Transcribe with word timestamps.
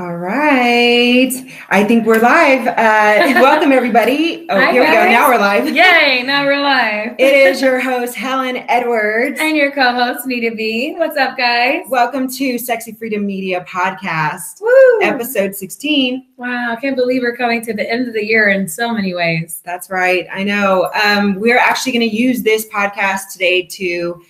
All 0.00 0.16
right. 0.16 1.30
I 1.68 1.84
think 1.84 2.06
we're 2.06 2.20
live. 2.22 2.66
Uh, 2.66 2.72
welcome, 3.42 3.70
everybody. 3.70 4.46
Oh, 4.48 4.56
Hi, 4.58 4.72
here 4.72 4.80
we 4.80 4.86
go. 4.86 4.92
Now 4.94 5.28
we're 5.28 5.36
live. 5.36 5.68
Yay, 5.68 6.22
now 6.24 6.46
we're 6.46 6.58
live. 6.62 7.16
It 7.18 7.34
is 7.34 7.60
your 7.62 7.78
host, 7.78 8.14
Helen 8.14 8.56
Edwards. 8.68 9.38
and 9.40 9.54
your 9.54 9.70
co-host 9.72 10.26
Nita 10.26 10.56
B. 10.56 10.94
What's 10.96 11.18
up, 11.18 11.36
guys? 11.36 11.84
Welcome 11.90 12.30
to 12.30 12.56
Sexy 12.56 12.92
Freedom 12.92 13.26
Media 13.26 13.62
Podcast, 13.68 14.62
Woo! 14.62 15.02
episode 15.02 15.54
16. 15.54 16.24
Wow, 16.38 16.72
I 16.72 16.76
can't 16.76 16.96
believe 16.96 17.20
we're 17.20 17.36
coming 17.36 17.60
to 17.66 17.74
the 17.74 17.88
end 17.88 18.08
of 18.08 18.14
the 18.14 18.24
year 18.24 18.48
in 18.48 18.66
so 18.68 18.94
many 18.94 19.12
ways. 19.12 19.60
That's 19.66 19.90
right. 19.90 20.26
I 20.32 20.44
know. 20.44 20.90
Um, 21.04 21.34
we're 21.38 21.58
actually 21.58 21.92
going 21.92 22.08
to 22.08 22.16
use 22.16 22.42
this 22.42 22.66
podcast 22.70 23.32
today 23.32 23.62
to 23.66 24.22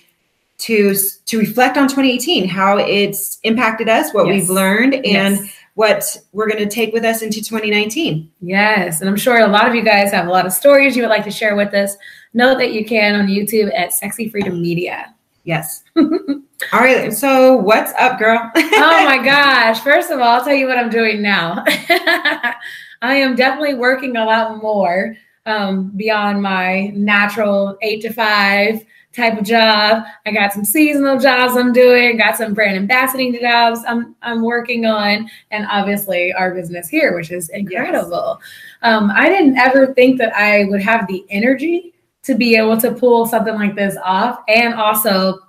to 0.57 0.93
to 1.25 1.39
reflect 1.39 1.75
on 1.77 1.87
2018, 1.87 2.47
how 2.47 2.77
it's 2.77 3.39
impacted 3.43 3.89
us, 3.89 4.13
what 4.13 4.27
Yes. 4.27 4.41
we've 4.41 4.49
learned, 4.49 4.93
and 4.95 5.37
Yes. 5.37 5.53
What 5.75 6.17
we're 6.31 6.49
going 6.49 6.63
to 6.63 6.69
take 6.69 6.93
with 6.93 7.03
us 7.05 7.21
into 7.21 7.41
2019. 7.41 8.31
Yes, 8.41 9.01
and 9.01 9.09
I'm 9.09 9.15
sure 9.15 9.39
a 9.39 9.47
lot 9.47 9.67
of 9.67 9.75
you 9.75 9.83
guys 9.83 10.11
have 10.11 10.27
a 10.27 10.31
lot 10.31 10.45
of 10.45 10.53
stories 10.53 10.95
you 10.95 11.03
would 11.03 11.09
like 11.09 11.23
to 11.23 11.31
share 11.31 11.55
with 11.55 11.73
us. 11.73 11.95
Know 12.33 12.57
that 12.57 12.73
you 12.73 12.85
can 12.85 13.15
on 13.15 13.27
YouTube 13.27 13.71
at 13.77 13.93
Sexy 13.93 14.29
Freedom 14.29 14.61
Media. 14.61 15.13
Yes. 15.43 15.83
All 15.95 16.79
right. 16.79 17.11
So, 17.11 17.55
what's 17.55 17.91
up, 17.99 18.19
girl? 18.19 18.51
oh 18.55 19.05
my 19.05 19.21
gosh. 19.23 19.79
First 19.81 20.11
of 20.11 20.19
all, 20.19 20.39
I'll 20.39 20.43
tell 20.43 20.53
you 20.53 20.67
what 20.67 20.77
I'm 20.77 20.89
doing 20.89 21.21
now. 21.21 21.63
I 21.67 23.15
am 23.15 23.35
definitely 23.35 23.73
working 23.73 24.15
a 24.15 24.25
lot 24.25 24.61
more 24.61 25.15
um, 25.45 25.91
beyond 25.95 26.41
my 26.41 26.91
natural 26.93 27.77
eight 27.81 28.01
to 28.03 28.13
five 28.13 28.85
type 29.13 29.37
of 29.37 29.45
job. 29.45 30.03
I 30.25 30.31
got 30.31 30.53
some 30.53 30.63
seasonal 30.63 31.19
jobs 31.19 31.57
I'm 31.57 31.73
doing, 31.73 32.17
got 32.17 32.37
some 32.37 32.53
brand 32.53 32.89
ambassadoring 32.89 33.39
jobs 33.39 33.81
I'm, 33.87 34.15
I'm 34.21 34.41
working 34.41 34.85
on, 34.85 35.29
and 35.51 35.67
obviously 35.69 36.33
our 36.33 36.53
business 36.53 36.87
here, 36.87 37.15
which 37.15 37.31
is 37.31 37.49
incredible. 37.49 38.39
Um, 38.81 39.11
I 39.13 39.27
didn't 39.27 39.57
ever 39.57 39.93
think 39.93 40.17
that 40.19 40.33
I 40.35 40.65
would 40.65 40.81
have 40.81 41.07
the 41.07 41.25
energy 41.29 41.93
to 42.23 42.35
be 42.35 42.55
able 42.55 42.77
to 42.77 42.91
pull 42.91 43.25
something 43.25 43.55
like 43.55 43.75
this 43.75 43.97
off 44.03 44.39
and 44.47 44.73
also 44.75 45.39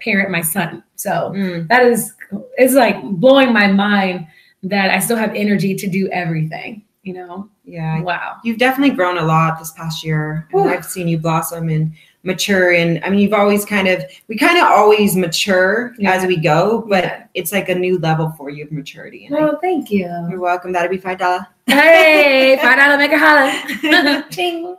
parent 0.00 0.30
my 0.30 0.40
son. 0.42 0.82
So 0.96 1.32
Mm, 1.34 1.68
that 1.68 1.84
is 1.84 2.14
it's 2.56 2.74
like 2.74 3.02
blowing 3.02 3.52
my 3.52 3.66
mind 3.66 4.26
that 4.62 4.90
I 4.90 5.00
still 5.00 5.16
have 5.16 5.34
energy 5.34 5.74
to 5.74 5.88
do 5.88 6.08
everything. 6.08 6.84
You 7.02 7.14
know, 7.14 7.50
yeah. 7.64 8.00
wow. 8.00 8.36
You've 8.44 8.58
definitely 8.58 8.94
grown 8.94 9.18
a 9.18 9.24
lot 9.24 9.58
this 9.58 9.72
past 9.72 10.04
year. 10.04 10.48
And. 10.52 10.70
I've 10.70 10.84
seen 10.84 11.08
you 11.08 11.18
blossom 11.18 11.68
and 11.68 11.92
mature. 12.24 12.72
And 12.72 13.02
I 13.04 13.10
mean, 13.10 13.18
you've 13.20 13.32
always 13.32 13.64
kind 13.64 13.88
of, 13.88 14.04
we 14.28 14.36
kind 14.36 14.56
of 14.56 14.64
always 14.64 15.16
mature 15.16 15.92
Yeah. 15.98 16.12
as 16.12 16.24
we 16.26 16.36
go, 16.36 16.84
but 16.88 17.04
Yeah. 17.04 17.24
it's 17.34 17.50
like 17.52 17.68
a 17.68 17.74
new 17.74 17.98
level 17.98 18.32
for 18.36 18.48
you 18.50 18.64
of 18.64 18.72
maturity. 18.72 19.26
And 19.26 19.36
I- 19.36 19.40
Well, 19.40 19.58
thank 19.60 19.90
you. 19.90 20.06
you're 20.30 20.38
welcome. 20.40 20.72
That'll 20.72 20.88
be 20.90 20.98
$5. 20.98 21.46
Hey, 21.66 22.56
five 22.62 22.76
dollar 22.78 22.96
make 22.98 23.12
a 23.12 23.18
holla. 23.18 23.52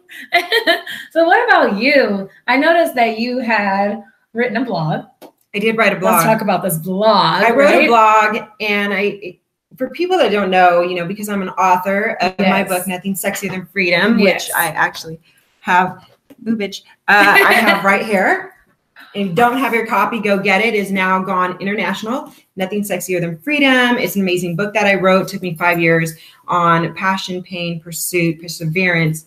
So, 1.11 1.25
what 1.25 1.47
about 1.47 1.77
you? 1.77 2.29
I 2.47 2.57
noticed 2.57 2.95
that 2.95 3.19
you 3.19 3.39
had 3.39 4.03
written 4.33 4.57
a 4.57 4.65
blog. 4.65 5.05
I 5.55 5.59
did 5.59 5.77
write 5.77 5.93
a 5.93 5.99
blog. 5.99 6.13
Let's 6.13 6.25
talk 6.25 6.41
about 6.41 6.63
this 6.63 6.77
blog. 6.77 7.43
I 7.43 7.51
wrote 7.51 7.65
right? 7.65 7.83
a 7.85 7.87
blog 7.87 8.37
and 8.59 8.93
I, 8.93 9.37
for 9.77 9.89
people 9.89 10.17
that 10.17 10.31
don't 10.31 10.49
know, 10.49 10.81
you 10.81 10.95
know, 10.95 11.05
because 11.05 11.29
I'm 11.29 11.41
an 11.41 11.49
author 11.49 12.17
of 12.21 12.37
my 12.39 12.63
book, 12.63 12.87
Nothing 12.87 13.13
Sexier 13.13 13.49
Than 13.51 13.65
Freedom, 13.67 14.17
Yes. 14.19 14.47
which 14.47 14.55
I 14.55 14.67
actually 14.67 15.19
have, 15.61 16.05
boobage, 16.43 16.81
uh, 17.07 17.37
I 17.45 17.53
have 17.53 17.83
right 17.83 18.05
here. 18.05 18.53
If 19.13 19.27
you 19.27 19.33
don't 19.33 19.57
have 19.57 19.73
your 19.73 19.85
copy, 19.85 20.19
go 20.19 20.39
get 20.39 20.61
it. 20.61 20.73
Is 20.73 20.91
now 20.91 21.21
gone 21.21 21.59
international. 21.61 22.33
Nothing 22.55 22.81
sexier 22.81 23.21
than 23.21 23.37
freedom. 23.39 23.97
It's 23.97 24.15
an 24.15 24.21
amazing 24.21 24.55
book 24.55 24.73
that 24.73 24.85
I 24.85 24.95
wrote. 24.95 25.27
took 25.27 25.41
me 25.41 25.55
five 25.55 25.79
years 25.79 26.13
on 26.47 26.93
passion, 26.95 27.43
pain, 27.43 27.79
pursuit, 27.79 28.41
perseverance, 28.41 29.25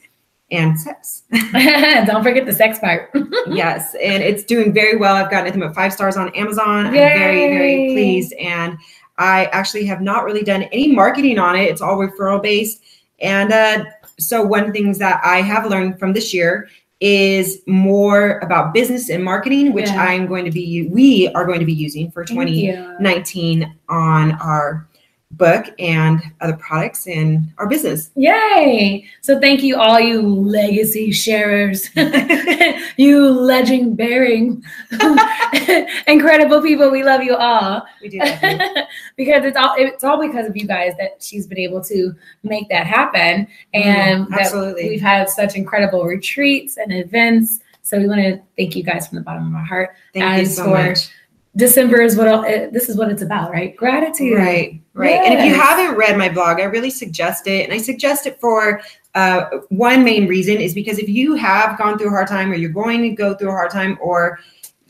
and 0.50 0.78
sex. 0.78 1.22
Don't 1.52 2.22
forget 2.22 2.46
the 2.46 2.52
sex 2.52 2.78
part. 2.78 3.10
yes, 3.46 3.94
and 4.02 4.22
it's 4.22 4.44
doing 4.44 4.72
very 4.72 4.96
well. 4.96 5.14
I've 5.14 5.30
gotten 5.30 5.46
nothing 5.46 5.60
but 5.60 5.74
five 5.74 5.92
stars 5.92 6.16
on 6.16 6.34
Amazon. 6.34 6.86
I'm 6.86 6.92
very, 6.92 7.48
very 7.48 7.92
pleased. 7.92 8.32
And 8.34 8.78
I 9.18 9.46
actually 9.46 9.86
have 9.86 10.00
not 10.00 10.24
really 10.24 10.42
done 10.42 10.64
any 10.64 10.92
marketing 10.92 11.38
on 11.38 11.56
it. 11.56 11.70
It's 11.70 11.80
all 11.80 11.96
referral 11.96 12.42
based. 12.42 12.82
And 13.20 13.52
uh, 13.52 13.84
so, 14.18 14.42
one 14.42 14.60
of 14.60 14.66
the 14.66 14.72
things 14.72 14.98
that 14.98 15.20
I 15.24 15.40
have 15.42 15.66
learned 15.66 15.98
from 15.98 16.12
this 16.12 16.34
year 16.34 16.68
is 17.00 17.62
more 17.66 18.38
about 18.38 18.72
business 18.72 19.10
and 19.10 19.22
marketing, 19.22 19.72
which 19.72 19.86
Yeah. 19.88 20.02
I'm 20.02 20.26
going 20.26 20.44
to 20.46 20.50
be, 20.50 20.88
we 20.88 21.28
are 21.34 21.44
going 21.44 21.60
to 21.60 21.66
be 21.66 21.74
using 21.74 22.10
for 22.10 22.24
2019 22.24 23.74
on 23.88 24.32
our 24.32 24.88
book 25.36 25.66
and 25.78 26.20
other 26.40 26.56
products 26.56 27.06
in 27.06 27.52
our 27.58 27.66
business. 27.68 28.10
Yay! 28.16 29.06
So 29.20 29.38
thank 29.40 29.62
you, 29.62 29.76
all 29.76 30.00
you 30.00 30.22
legacy 30.22 31.12
sharers, 31.12 31.90
you 32.96 33.30
legend 33.30 33.96
bearing, 33.96 34.62
incredible 36.06 36.62
people. 36.62 36.90
We 36.90 37.02
love 37.04 37.22
you 37.22 37.36
all 37.36 37.86
We 38.02 38.08
do 38.08 38.18
because 39.16 39.44
it's 39.44 39.56
all 39.56 39.74
it's 39.78 40.04
all 40.04 40.20
because 40.20 40.46
of 40.48 40.56
you 40.56 40.66
guys 40.66 40.94
that 40.98 41.22
she's 41.22 41.46
been 41.46 41.58
able 41.58 41.82
to 41.84 42.14
make 42.42 42.68
that 42.68 42.86
happen, 42.86 43.46
and 43.74 44.26
Mhm, 44.26 44.30
that 44.30 44.40
absolutely. 44.40 44.88
we've 44.90 45.00
had 45.00 45.28
such 45.28 45.56
incredible 45.56 46.04
retreats 46.04 46.76
and 46.76 46.92
events. 46.92 47.60
So 47.82 47.98
we 47.98 48.08
want 48.08 48.20
to 48.20 48.40
thank 48.56 48.74
you 48.74 48.82
guys 48.82 49.06
from 49.06 49.16
the 49.16 49.22
bottom 49.22 49.46
of 49.48 49.54
our 49.54 49.64
heart. 49.64 49.90
Thank 50.12 50.40
you 50.40 50.46
so 50.46 50.64
for 50.64 50.70
much. 50.70 51.08
December 51.56 52.02
is 52.02 52.16
what 52.16 52.28
uh, 52.28 52.68
this 52.70 52.88
is 52.88 52.96
what 52.96 53.10
it's 53.10 53.22
about, 53.22 53.50
right? 53.50 53.74
Gratitude. 53.76 54.36
Right, 54.36 54.80
right. 54.92 55.14
And 55.14 55.34
if 55.34 55.44
you 55.44 55.54
haven't 55.54 55.96
read 55.96 56.18
my 56.18 56.28
blog, 56.28 56.60
I 56.60 56.64
really 56.64 56.90
suggest 56.90 57.46
it. 57.46 57.64
And 57.64 57.72
I 57.72 57.78
suggest 57.78 58.26
it 58.26 58.38
for 58.40 58.82
uh, 59.14 59.46
one 59.70 60.04
main 60.04 60.28
reason 60.28 60.56
is 60.56 60.74
because 60.74 60.98
if 60.98 61.08
you 61.08 61.34
have 61.34 61.78
gone 61.78 61.98
through 61.98 62.08
a 62.08 62.10
hard 62.10 62.28
time 62.28 62.52
or 62.52 62.56
you're 62.56 62.70
going 62.70 63.00
to 63.02 63.10
go 63.10 63.34
through 63.34 63.48
a 63.48 63.52
hard 63.52 63.70
time 63.70 63.98
or 64.02 64.38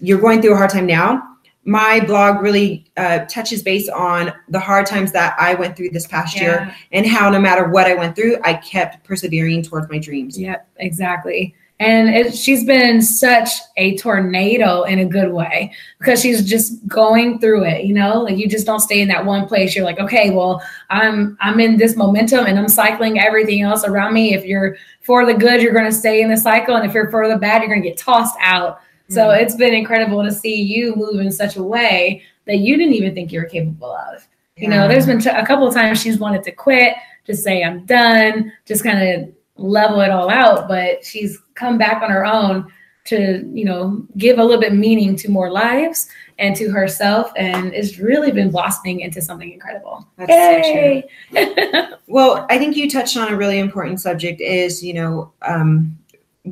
you're 0.00 0.20
going 0.20 0.42
through 0.42 0.54
a 0.54 0.56
hard 0.56 0.70
time 0.70 0.86
now, 0.86 1.36
my 1.64 2.00
blog 2.00 2.42
really 2.42 2.84
uh, 2.96 3.20
touches 3.26 3.62
base 3.62 3.88
on 3.88 4.32
the 4.48 4.60
hard 4.60 4.86
times 4.86 5.12
that 5.12 5.36
I 5.38 5.54
went 5.54 5.76
through 5.76 5.90
this 5.90 6.06
past 6.06 6.40
year 6.40 6.74
and 6.92 7.06
how 7.06 7.30
no 7.30 7.40
matter 7.40 7.68
what 7.68 7.86
I 7.86 7.94
went 7.94 8.14
through, 8.16 8.38
I 8.44 8.54
kept 8.54 9.04
persevering 9.04 9.62
towards 9.62 9.88
my 9.88 9.98
dreams. 9.98 10.38
Yep, 10.38 10.68
exactly. 10.76 11.54
And 11.78 12.08
it, 12.08 12.34
she's 12.34 12.64
been 12.64 13.02
such 13.02 13.50
a 13.76 13.98
tornado 13.98 14.84
in 14.84 14.98
a 15.00 15.04
good 15.04 15.30
way 15.30 15.72
because 15.98 16.22
she's 16.22 16.42
just 16.48 16.86
going 16.88 17.38
through 17.38 17.64
it. 17.64 17.84
You 17.84 17.92
know, 17.92 18.22
like 18.22 18.38
you 18.38 18.48
just 18.48 18.64
don't 18.64 18.80
stay 18.80 19.02
in 19.02 19.08
that 19.08 19.26
one 19.26 19.46
place. 19.46 19.76
You're 19.76 19.84
like, 19.84 19.98
okay, 20.00 20.30
well, 20.30 20.62
I'm 20.88 21.36
I'm 21.40 21.60
in 21.60 21.76
this 21.76 21.94
momentum 21.94 22.46
and 22.46 22.58
I'm 22.58 22.68
cycling 22.68 23.18
everything 23.20 23.60
else 23.60 23.84
around 23.84 24.14
me. 24.14 24.32
If 24.32 24.46
you're 24.46 24.76
for 25.02 25.26
the 25.26 25.34
good, 25.34 25.60
you're 25.60 25.74
going 25.74 25.84
to 25.84 25.92
stay 25.92 26.22
in 26.22 26.30
the 26.30 26.36
cycle, 26.36 26.76
and 26.76 26.86
if 26.86 26.94
you're 26.94 27.10
for 27.10 27.28
the 27.28 27.36
bad, 27.36 27.60
you're 27.60 27.68
going 27.70 27.82
to 27.82 27.88
get 27.88 27.98
tossed 27.98 28.36
out. 28.40 28.80
So 29.08 29.28
Mhm. 29.28 29.42
it's 29.42 29.54
been 29.54 29.74
incredible 29.74 30.24
to 30.24 30.32
see 30.32 30.54
you 30.60 30.94
move 30.96 31.20
in 31.20 31.30
such 31.30 31.56
a 31.56 31.62
way 31.62 32.22
that 32.46 32.56
you 32.56 32.76
didn't 32.78 32.94
even 32.94 33.14
think 33.14 33.32
you 33.32 33.40
were 33.40 33.46
capable 33.46 33.94
of. 33.94 34.26
You 34.56 34.68
know, 34.68 34.88
there's 34.88 35.04
been 35.06 35.20
t- 35.20 35.28
a 35.28 35.44
couple 35.44 35.68
of 35.68 35.74
times 35.74 36.00
she's 36.00 36.18
wanted 36.18 36.42
to 36.44 36.52
quit, 36.52 36.94
just 37.26 37.44
say 37.44 37.62
I'm 37.62 37.84
done, 37.84 38.50
just 38.64 38.82
kind 38.82 39.06
of 39.22 39.28
level 39.62 40.00
it 40.00 40.10
all 40.10 40.30
out. 40.30 40.66
But 40.68 41.04
she's 41.04 41.38
come 41.56 41.78
back 41.78 42.02
on 42.02 42.10
her 42.10 42.24
own 42.24 42.70
to, 43.06 43.48
you 43.52 43.64
know, 43.64 44.04
give 44.16 44.38
a 44.38 44.44
little 44.44 44.60
bit 44.60 44.74
meaning 44.74 45.16
to 45.16 45.30
more 45.30 45.50
lives 45.50 46.08
and 46.38 46.54
to 46.56 46.70
herself, 46.70 47.32
and 47.36 47.72
it's 47.72 47.98
really 47.98 48.30
been 48.30 48.50
blossoming 48.50 49.00
into 49.00 49.22
something 49.22 49.52
incredible. 49.52 50.06
That's 50.16 50.64
so 50.64 50.72
true. 50.72 51.02
Yay! 51.32 51.88
Well, 52.08 52.46
I 52.48 52.58
think 52.58 52.76
you 52.76 52.88
touched 52.88 53.16
on 53.16 53.32
a 53.32 53.36
really 53.36 53.58
important 53.58 54.00
subject 54.00 54.40
is, 54.40 54.82
you 54.82 54.94
know, 54.94 55.32
um, 55.42 55.98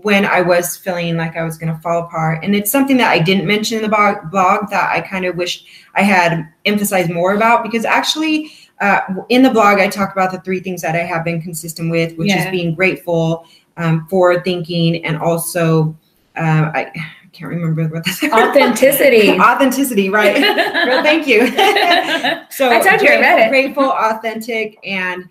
when 0.03 0.25
I 0.25 0.41
was 0.41 0.77
feeling 0.77 1.17
like 1.17 1.37
I 1.37 1.45
was 1.45 1.57
going 1.57 1.73
to 1.73 1.81
fall 1.81 2.05
apart. 2.05 2.43
And 2.43 2.57
it's 2.57 2.71
something 2.71 2.97
that 2.97 3.11
I 3.11 3.21
didn't 3.21 3.47
mention 3.47 3.77
in 3.77 3.83
the 3.83 3.89
blog, 3.89 4.31
blog 4.31 4.69
that 4.71 4.91
I 4.91 5.01
kind 5.01 5.25
of 5.25 5.37
wish 5.37 5.65
I 5.95 6.03
had 6.03 6.49
emphasized 6.65 7.11
more 7.11 7.35
about 7.35 7.63
because 7.63 7.85
actually, 7.85 8.53
uh, 8.81 9.01
in 9.29 9.43
the 9.43 9.51
blog, 9.51 9.79
I 9.79 9.89
talk 9.89 10.13
about 10.13 10.33
the 10.33 10.41
three 10.41 10.61
things 10.61 10.83
that 10.83 10.95
I 10.95 11.01
have 11.01 11.25
been 11.25 11.41
consistent 11.41 11.91
with, 11.91 12.17
which 12.17 12.33
is 12.33 12.47
being 12.51 12.75
grateful, 12.75 13.47
um, 13.77 14.07
forward 14.09 14.45
thinking, 14.45 15.05
and 15.05 15.17
also, 15.17 15.97
uh, 16.37 16.71
I, 16.75 16.91
I 16.95 17.29
can't 17.33 17.51
remember 17.51 17.87
what 17.89 18.05
that's 18.05 18.23
Authenticity. 18.25 19.31
Authenticity, 19.41 20.11
right. 20.11 20.41
well, 20.87 21.03
thank 21.03 21.27
you. 21.27 21.47
so 22.51 22.71
I 22.71 22.81
told 22.81 23.01
you 23.01 23.09
I 23.09 23.21
read 23.21 23.47
it. 23.47 23.51
Grateful, 23.51 23.91
authentic, 23.91 24.79
and 24.85 25.29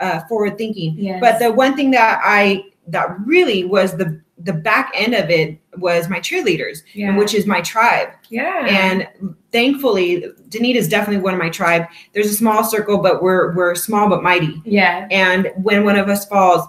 uh, 0.00 0.20
forward 0.26 0.56
thinking. 0.56 0.94
Yes. 0.96 1.20
But 1.20 1.38
the 1.38 1.52
one 1.52 1.76
thing 1.76 1.90
that 1.92 2.20
I 2.24 2.64
that 2.88 3.14
really 3.24 3.64
was 3.64 3.96
the 3.96 4.20
the 4.42 4.52
back 4.52 4.90
end 4.94 5.14
of 5.14 5.28
it 5.30 5.58
was 5.76 6.08
my 6.08 6.18
cheerleaders, 6.20 6.78
yeah. 6.94 7.16
which 7.16 7.34
is 7.34 7.46
my 7.46 7.60
tribe. 7.60 8.08
yeah. 8.28 8.66
And 8.66 9.08
thankfully, 9.52 10.24
Denita 10.48 10.76
is 10.76 10.88
definitely 10.88 11.22
one 11.22 11.34
of 11.34 11.38
my 11.40 11.50
tribe. 11.50 11.86
There's 12.12 12.26
a 12.30 12.34
small 12.34 12.64
circle, 12.64 12.98
but 12.98 13.22
we're 13.22 13.54
we're 13.54 13.74
small 13.74 14.08
but 14.08 14.22
mighty. 14.22 14.60
yeah. 14.64 15.06
And 15.10 15.50
when 15.62 15.84
one 15.84 15.96
of 15.96 16.08
us 16.08 16.24
falls, 16.26 16.66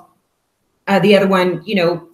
uh, 0.87 0.99
the 0.99 1.15
other 1.15 1.27
one, 1.27 1.61
you 1.65 1.75
know, 1.75 2.07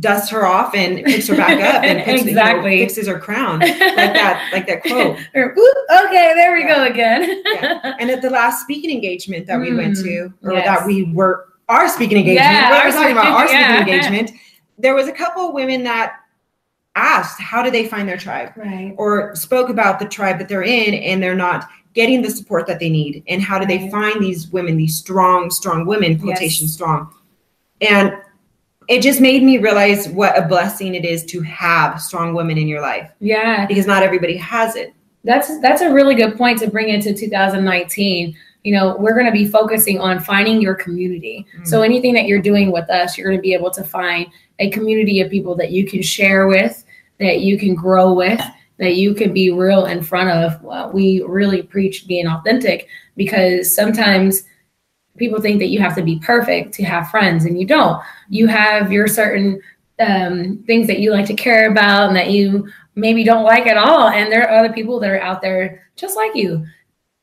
dusts 0.00 0.30
her 0.30 0.44
off 0.44 0.74
and 0.74 1.04
picks 1.04 1.28
her 1.28 1.36
back 1.36 1.60
up 1.62 1.82
and 1.84 2.00
picks, 2.04 2.22
Exactly. 2.24 2.72
you 2.74 2.80
know, 2.80 2.84
fixes 2.88 3.06
her 3.06 3.18
crown 3.20 3.60
like 3.60 3.78
that 3.78 4.48
like 4.52 4.66
that 4.66 4.82
quote 4.82 5.16
Or, 5.34 5.54
"Oop, 5.56 5.76
okay, 6.06 6.32
there 6.34 6.52
we 6.52 6.62
go 6.64 6.84
Yeah. 6.84 6.86
again. 6.86 7.42
and 8.00 8.10
at 8.10 8.20
the 8.20 8.28
last 8.30 8.62
speaking 8.62 8.90
engagement 8.90 9.46
that 9.46 9.60
we 9.60 9.72
went 9.74 9.96
to 9.98 10.32
or 10.42 10.52
yes. 10.52 10.66
that 10.66 10.86
we 10.86 11.04
were 11.12 11.46
our 11.68 11.88
speaking 11.88 12.18
engagement 12.18 12.44
Yeah, 12.44 12.70
we're 12.70 12.76
our 12.76 12.90
talking 12.90 13.12
about 13.12 13.26
our 13.26 13.46
speaking- 13.46 13.60
yeah. 13.62 13.80
engagement 13.80 14.30
there 14.78 14.94
was 14.94 15.08
a 15.08 15.12
couple 15.12 15.48
of 15.48 15.54
women 15.54 15.82
that 15.84 16.16
asked 16.94 17.40
how 17.40 17.62
do 17.62 17.70
they 17.70 17.86
find 17.86 18.08
their 18.08 18.16
tribe 18.16 18.52
right. 18.56 18.94
or 18.96 19.34
spoke 19.36 19.68
about 19.68 19.98
the 19.98 20.06
tribe 20.06 20.38
that 20.38 20.48
they're 20.48 20.62
in 20.62 20.94
and 20.94 21.22
they're 21.22 21.34
not 21.34 21.68
getting 21.92 22.22
the 22.22 22.30
support 22.30 22.66
that 22.66 22.78
they 22.80 22.88
need 22.90 23.22
and 23.28 23.42
how 23.42 23.58
do 23.58 23.66
they 23.66 23.90
find 23.90 24.22
these 24.22 24.48
women 24.48 24.76
these 24.76 24.96
strong 24.96 25.50
strong 25.50 25.86
women 25.86 26.18
quotation 26.18 26.64
Yes. 26.66 26.74
strong 26.74 27.14
and 27.80 28.14
it 28.88 29.02
just 29.02 29.20
made 29.20 29.42
me 29.42 29.58
realize 29.58 30.08
what 30.08 30.38
a 30.38 30.46
blessing 30.46 30.94
it 30.94 31.04
is 31.04 31.24
to 31.26 31.40
have 31.42 32.00
strong 32.00 32.34
women 32.34 32.56
in 32.56 32.66
your 32.68 32.80
life 32.80 33.10
Yeah. 33.20 33.66
because 33.66 33.86
not 33.86 34.02
everybody 34.02 34.36
has 34.38 34.74
it 34.76 34.94
That's 35.24 35.60
that's 35.60 35.82
a 35.82 35.92
really 35.92 36.14
good 36.14 36.36
point 36.38 36.58
to 36.60 36.70
bring 36.70 36.88
into 36.88 37.12
2019. 37.12 38.36
You 38.66 38.74
know, 38.74 38.96
we're 38.96 39.14
going 39.14 39.26
to 39.26 39.32
be 39.32 39.46
focusing 39.46 40.00
on 40.00 40.18
finding 40.18 40.60
your 40.60 40.74
community. 40.74 41.46
Mm. 41.58 41.66
So 41.68 41.82
anything 41.82 42.12
that 42.14 42.26
you're 42.26 42.42
doing 42.42 42.72
with 42.72 42.90
us, 42.90 43.16
you're 43.16 43.28
going 43.28 43.38
to 43.38 43.42
be 43.42 43.54
able 43.54 43.70
to 43.70 43.84
find 43.84 44.26
a 44.58 44.70
community 44.70 45.20
of 45.20 45.30
people 45.30 45.54
that 45.54 45.70
you 45.70 45.86
can 45.86 46.02
share 46.02 46.48
with, 46.48 46.84
that 47.20 47.42
you 47.42 47.58
can 47.58 47.76
grow 47.76 48.12
with, 48.12 48.40
that 48.78 48.96
you 48.96 49.14
can 49.14 49.32
be 49.32 49.52
real 49.52 49.86
in 49.86 50.02
front 50.02 50.30
of. 50.30 50.60
Well, 50.64 50.90
we 50.90 51.22
really 51.22 51.62
preach 51.62 52.08
being 52.08 52.26
authentic 52.26 52.88
because 53.16 53.72
sometimes 53.72 54.42
people 55.16 55.40
think 55.40 55.60
that 55.60 55.68
you 55.68 55.78
have 55.78 55.94
to 55.94 56.02
be 56.02 56.18
perfect 56.18 56.74
to 56.74 56.84
have 56.84 57.08
friends 57.08 57.44
and 57.44 57.60
you 57.60 57.68
don't. 57.68 58.02
You 58.28 58.48
have 58.48 58.90
your 58.90 59.06
certain 59.06 59.60
um, 60.00 60.64
things 60.66 60.88
that 60.88 60.98
you 60.98 61.12
like 61.12 61.26
to 61.26 61.34
care 61.34 61.70
about 61.70 62.08
and 62.08 62.16
that 62.16 62.32
you 62.32 62.68
maybe 62.96 63.22
don't 63.22 63.44
like 63.44 63.68
at 63.68 63.76
all. 63.76 64.08
And 64.08 64.32
there 64.32 64.42
are 64.42 64.58
other 64.58 64.72
people 64.72 64.98
that 64.98 65.10
are 65.10 65.20
out 65.20 65.40
there 65.40 65.88
just 65.94 66.16
like 66.16 66.34
you. 66.34 66.66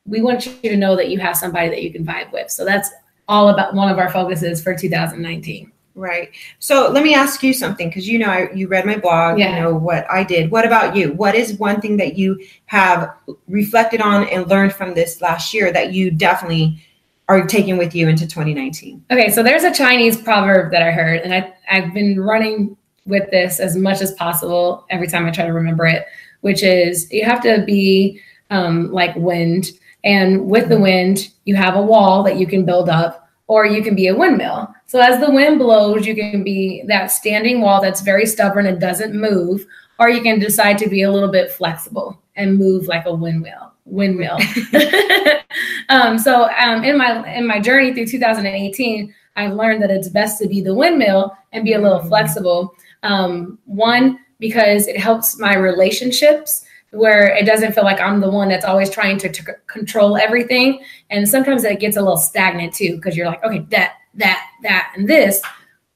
We 0.06 0.20
want 0.20 0.46
you 0.46 0.70
to 0.70 0.76
know 0.76 0.96
that 0.96 1.10
you 1.10 1.18
have 1.18 1.36
somebody 1.36 1.68
that 1.68 1.82
you 1.82 1.92
can 1.92 2.04
vibe 2.04 2.32
with. 2.32 2.50
So 2.50 2.64
that's 2.64 2.90
all 3.28 3.48
about 3.48 3.74
one 3.74 3.90
of 3.90 3.98
our 3.98 4.10
focuses 4.10 4.62
for 4.62 4.74
2019. 4.74 5.72
Right. 5.96 6.30
So 6.58 6.90
let 6.90 7.04
me 7.04 7.14
ask 7.14 7.42
you 7.42 7.54
something 7.54 7.88
because 7.88 8.08
you 8.08 8.18
know 8.18 8.26
I, 8.26 8.52
you 8.52 8.66
read 8.66 8.84
my 8.84 8.98
blog. 8.98 9.38
Yeah. 9.38 9.54
You 9.54 9.62
know 9.62 9.74
what 9.74 10.10
I 10.10 10.24
did. 10.24 10.50
What 10.50 10.66
about 10.66 10.96
you? 10.96 11.12
What 11.12 11.36
is 11.36 11.54
one 11.54 11.80
thing 11.80 11.96
that 11.98 12.18
you 12.18 12.44
have 12.66 13.14
reflected 13.48 14.00
on 14.00 14.28
and 14.28 14.48
learned 14.48 14.72
from 14.72 14.94
this 14.94 15.20
last 15.20 15.54
year 15.54 15.72
that 15.72 15.92
you 15.92 16.10
definitely 16.10 16.82
are 17.28 17.46
taking 17.46 17.76
with 17.76 17.94
you 17.94 18.08
into 18.08 18.26
2019? 18.26 19.04
Okay, 19.10 19.30
so 19.30 19.42
there's 19.42 19.62
a 19.62 19.72
Chinese 19.72 20.20
proverb 20.20 20.72
that 20.72 20.82
I 20.82 20.90
heard, 20.90 21.20
and 21.20 21.32
I, 21.32 21.54
I've 21.70 21.94
been 21.94 22.20
running 22.20 22.76
with 23.06 23.30
this 23.30 23.60
as 23.60 23.76
much 23.76 24.00
as 24.00 24.12
possible 24.12 24.86
every 24.90 25.06
time 25.06 25.26
I 25.26 25.30
try 25.30 25.46
to 25.46 25.52
remember 25.52 25.86
it, 25.86 26.06
which 26.40 26.62
is 26.62 27.10
you 27.12 27.24
have 27.24 27.42
to 27.42 27.64
be 27.64 28.20
um, 28.50 28.90
like 28.92 29.14
wind. 29.16 29.70
And 30.04 30.46
with 30.46 30.68
the 30.68 30.78
wind, 30.78 31.30
you 31.44 31.56
have 31.56 31.74
a 31.74 31.82
wall 31.82 32.22
that 32.22 32.36
you 32.36 32.46
can 32.46 32.64
build 32.64 32.88
up, 32.88 33.28
or 33.46 33.66
you 33.66 33.82
can 33.82 33.94
be 33.94 34.06
a 34.06 34.14
windmill. 34.14 34.72
So 34.86 35.00
as 35.00 35.18
the 35.18 35.30
wind 35.30 35.58
blows, 35.58 36.06
you 36.06 36.14
can 36.14 36.44
be 36.44 36.84
that 36.86 37.10
standing 37.10 37.60
wall 37.60 37.80
that's 37.80 38.02
very 38.02 38.26
stubborn 38.26 38.66
and 38.66 38.80
doesn't 38.80 39.18
move, 39.18 39.66
or 39.98 40.10
you 40.10 40.22
can 40.22 40.38
decide 40.38 40.78
to 40.78 40.88
be 40.88 41.02
a 41.02 41.10
little 41.10 41.30
bit 41.30 41.50
flexible 41.50 42.20
and 42.36 42.58
move 42.58 42.86
like 42.86 43.06
a 43.06 43.14
windmill. 43.14 43.72
Windmill. 43.86 44.38
um, 45.88 46.18
so 46.18 46.50
um, 46.58 46.84
in 46.84 46.98
my 46.98 47.34
in 47.34 47.46
my 47.46 47.60
journey 47.60 47.94
through 47.94 48.06
2018, 48.06 49.14
I've 49.36 49.54
learned 49.54 49.82
that 49.82 49.90
it's 49.90 50.08
best 50.08 50.40
to 50.40 50.48
be 50.48 50.60
the 50.60 50.74
windmill 50.74 51.36
and 51.52 51.64
be 51.64 51.72
a 51.72 51.80
little 51.80 52.02
flexible. 52.04 52.74
Um, 53.02 53.58
one 53.64 54.18
because 54.38 54.86
it 54.86 54.98
helps 54.98 55.38
my 55.38 55.56
relationships 55.56 56.64
where 56.94 57.34
it 57.34 57.44
doesn't 57.44 57.72
feel 57.72 57.84
like 57.84 58.00
I'm 58.00 58.20
the 58.20 58.30
one 58.30 58.48
that's 58.48 58.64
always 58.64 58.90
trying 58.90 59.18
to, 59.18 59.28
to 59.30 59.54
control 59.66 60.16
everything. 60.16 60.82
And 61.10 61.28
sometimes 61.28 61.64
it 61.64 61.80
gets 61.80 61.96
a 61.96 62.00
little 62.00 62.16
stagnant 62.16 62.74
too 62.74 62.96
because 62.96 63.16
you're 63.16 63.26
like, 63.26 63.42
okay, 63.44 63.66
that 63.70 63.94
that 64.14 64.46
that 64.62 64.92
and 64.96 65.08
this, 65.08 65.42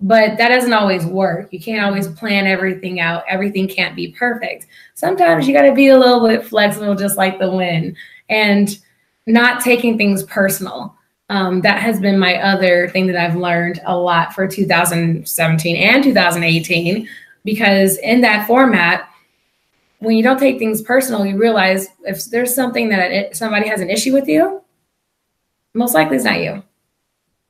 but 0.00 0.36
that 0.38 0.48
doesn't 0.48 0.72
always 0.72 1.04
work. 1.04 1.52
You 1.52 1.60
can't 1.60 1.84
always 1.84 2.08
plan 2.08 2.46
everything 2.46 3.00
out. 3.00 3.24
Everything 3.28 3.68
can't 3.68 3.96
be 3.96 4.12
perfect. 4.12 4.66
Sometimes 4.94 5.46
you 5.46 5.54
got 5.54 5.62
to 5.62 5.74
be 5.74 5.88
a 5.88 5.98
little 5.98 6.26
bit 6.26 6.44
flexible, 6.44 6.94
just 6.94 7.16
like 7.16 7.38
the 7.38 7.50
wind, 7.50 7.96
and 8.28 8.78
not 9.26 9.62
taking 9.62 9.96
things 9.96 10.22
personal. 10.24 10.94
Um, 11.30 11.60
that 11.60 11.82
has 11.82 12.00
been 12.00 12.18
my 12.18 12.36
other 12.36 12.88
thing 12.88 13.06
that 13.08 13.16
I've 13.16 13.36
learned 13.36 13.80
a 13.84 13.96
lot 13.96 14.32
for 14.32 14.48
2017 14.48 15.76
and 15.76 16.02
2018, 16.02 17.08
because 17.44 17.98
in 17.98 18.22
that 18.22 18.46
format, 18.46 19.07
when 20.00 20.16
you 20.16 20.22
don't 20.22 20.38
take 20.38 20.58
things 20.58 20.82
personal, 20.82 21.26
you 21.26 21.36
realize 21.36 21.88
if 22.04 22.24
there's 22.26 22.54
something 22.54 22.88
that 22.90 23.10
it, 23.10 23.36
somebody 23.36 23.68
has 23.68 23.80
an 23.80 23.90
issue 23.90 24.12
with 24.12 24.28
you, 24.28 24.62
most 25.74 25.94
likely 25.94 26.16
it's 26.16 26.24
not 26.24 26.40
you. 26.40 26.62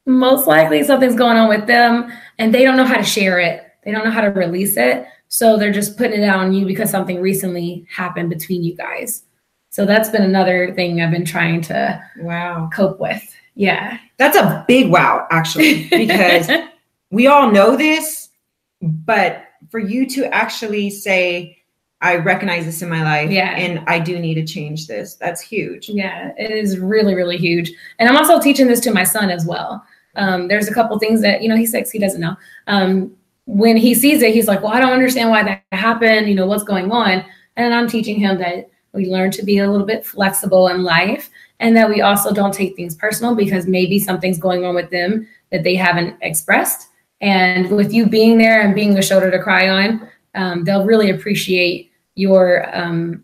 Most 0.06 0.47
likely 0.47 0.83
something's 0.83 1.15
going 1.15 1.37
on 1.37 1.49
with 1.49 1.67
them 1.67 2.11
and 2.39 2.53
they 2.53 2.65
don't 2.65 2.77
know 2.77 2.85
how 2.85 2.97
to 2.97 3.05
share 3.05 3.39
it. 3.39 3.62
They 3.85 3.93
don't 3.93 4.05
know 4.05 4.11
how 4.11 4.23
to 4.23 4.29
release 4.29 4.77
it. 4.77 5.06
So 5.29 5.59
they're 5.59 5.73
just 5.73 5.99
putting 5.99 6.23
it 6.23 6.25
out 6.25 6.41
on 6.41 6.55
you 6.55 6.65
because 6.65 6.91
something 6.91 7.21
recently 7.21 7.87
happened 7.91 8.31
between 8.31 8.65
you 8.65 8.75
guys. 8.75 9.25
So 9.69 9.85
that's 9.85 10.09
been 10.09 10.23
another 10.23 10.73
thing 10.75 11.00
I've 11.03 11.11
been 11.11 11.27
trying 11.27 11.61
to 11.62 12.03
Wow. 12.19 12.71
cope 12.73 12.99
with. 12.99 13.23
Yeah. 13.55 13.99
That's 14.17 14.37
a 14.37 14.65
big 14.67 14.91
wow, 14.91 15.27
actually, 15.31 15.89
because 15.91 16.49
we 17.11 17.27
all 17.27 17.53
know 17.53 17.77
this, 17.77 18.31
but 18.81 19.45
for 19.71 19.79
you 19.79 20.06
to 20.11 20.33
actually 20.35 20.89
say, 20.89 21.58
I 22.00 22.17
recognize 22.17 22.65
this 22.65 22.81
in 22.83 22.89
my 22.89 23.03
life 23.03 23.31
Yeah. 23.31 23.56
and 23.56 23.83
I 23.89 23.99
do 23.99 24.19
need 24.19 24.35
to 24.35 24.45
change 24.47 24.87
this, 24.87 25.15
that's 25.15 25.41
huge. 25.41 25.89
Yeah, 25.89 26.33
it 26.39 26.50
is 26.50 26.79
really, 26.79 27.15
really 27.15 27.37
huge. 27.37 27.73
And 27.99 28.09
I'm 28.09 28.17
also 28.17 28.41
teaching 28.41 28.69
this 28.69 28.81
to 28.81 28.93
my 28.93 29.05
son 29.05 29.31
as 29.31 29.45
well. 29.45 29.85
Um, 30.15 30.49
there's 30.49 30.69
a 30.69 30.75
couple 30.75 30.99
things 30.99 31.21
that, 31.23 31.43
you 31.43 31.49
know, 31.49 31.56
he's 31.56 31.71
six, 31.73 31.91
he 31.91 31.99
doesn't 31.99 32.21
know. 32.21 32.37
Um, 32.67 33.12
when 33.47 33.77
he 33.77 33.95
sees 33.95 34.23
it, 34.23 34.35
he's 34.35 34.47
like, 34.47 34.62
well, 34.62 34.73
I 34.73 34.81
don't 34.81 34.93
understand 34.93 35.31
why 35.31 35.43
that 35.43 35.62
happened. 35.73 36.29
You 36.29 36.35
know, 36.35 36.47
what's 36.47 36.65
going 36.65 36.93
on? 36.93 37.25
And 37.56 37.75
I'm 37.75 37.89
teaching 37.89 38.21
him 38.21 38.39
that 38.39 38.69
we 38.93 39.06
learn 39.06 39.31
to 39.33 39.43
be 39.45 39.59
a 39.59 39.71
little 39.71 39.87
bit 39.87 40.05
flexible 40.05 40.69
in 40.69 40.83
life 40.85 41.31
and 41.61 41.77
that 41.77 41.89
we 41.89 42.00
also 42.03 42.33
don't 42.33 42.55
take 42.55 42.77
things 42.77 42.95
personal 42.95 43.35
because 43.35 43.67
maybe 43.67 43.99
something's 43.99 44.39
going 44.39 44.65
on 44.65 44.75
with 44.75 44.91
them 44.91 45.27
that 45.50 45.65
they 45.65 45.75
haven't 45.75 46.17
expressed. 46.21 46.89
And 47.21 47.71
with 47.71 47.93
you 47.93 48.06
being 48.06 48.39
there 48.39 48.61
and 48.61 48.75
being 48.75 48.97
a 48.97 49.03
shoulder 49.03 49.31
to 49.31 49.43
cry 49.43 49.69
on, 49.69 50.09
um, 50.35 50.65
they'll 50.65 50.85
really 50.85 51.11
appreciate 51.11 51.88
your 52.19 52.69
um, 52.76 53.23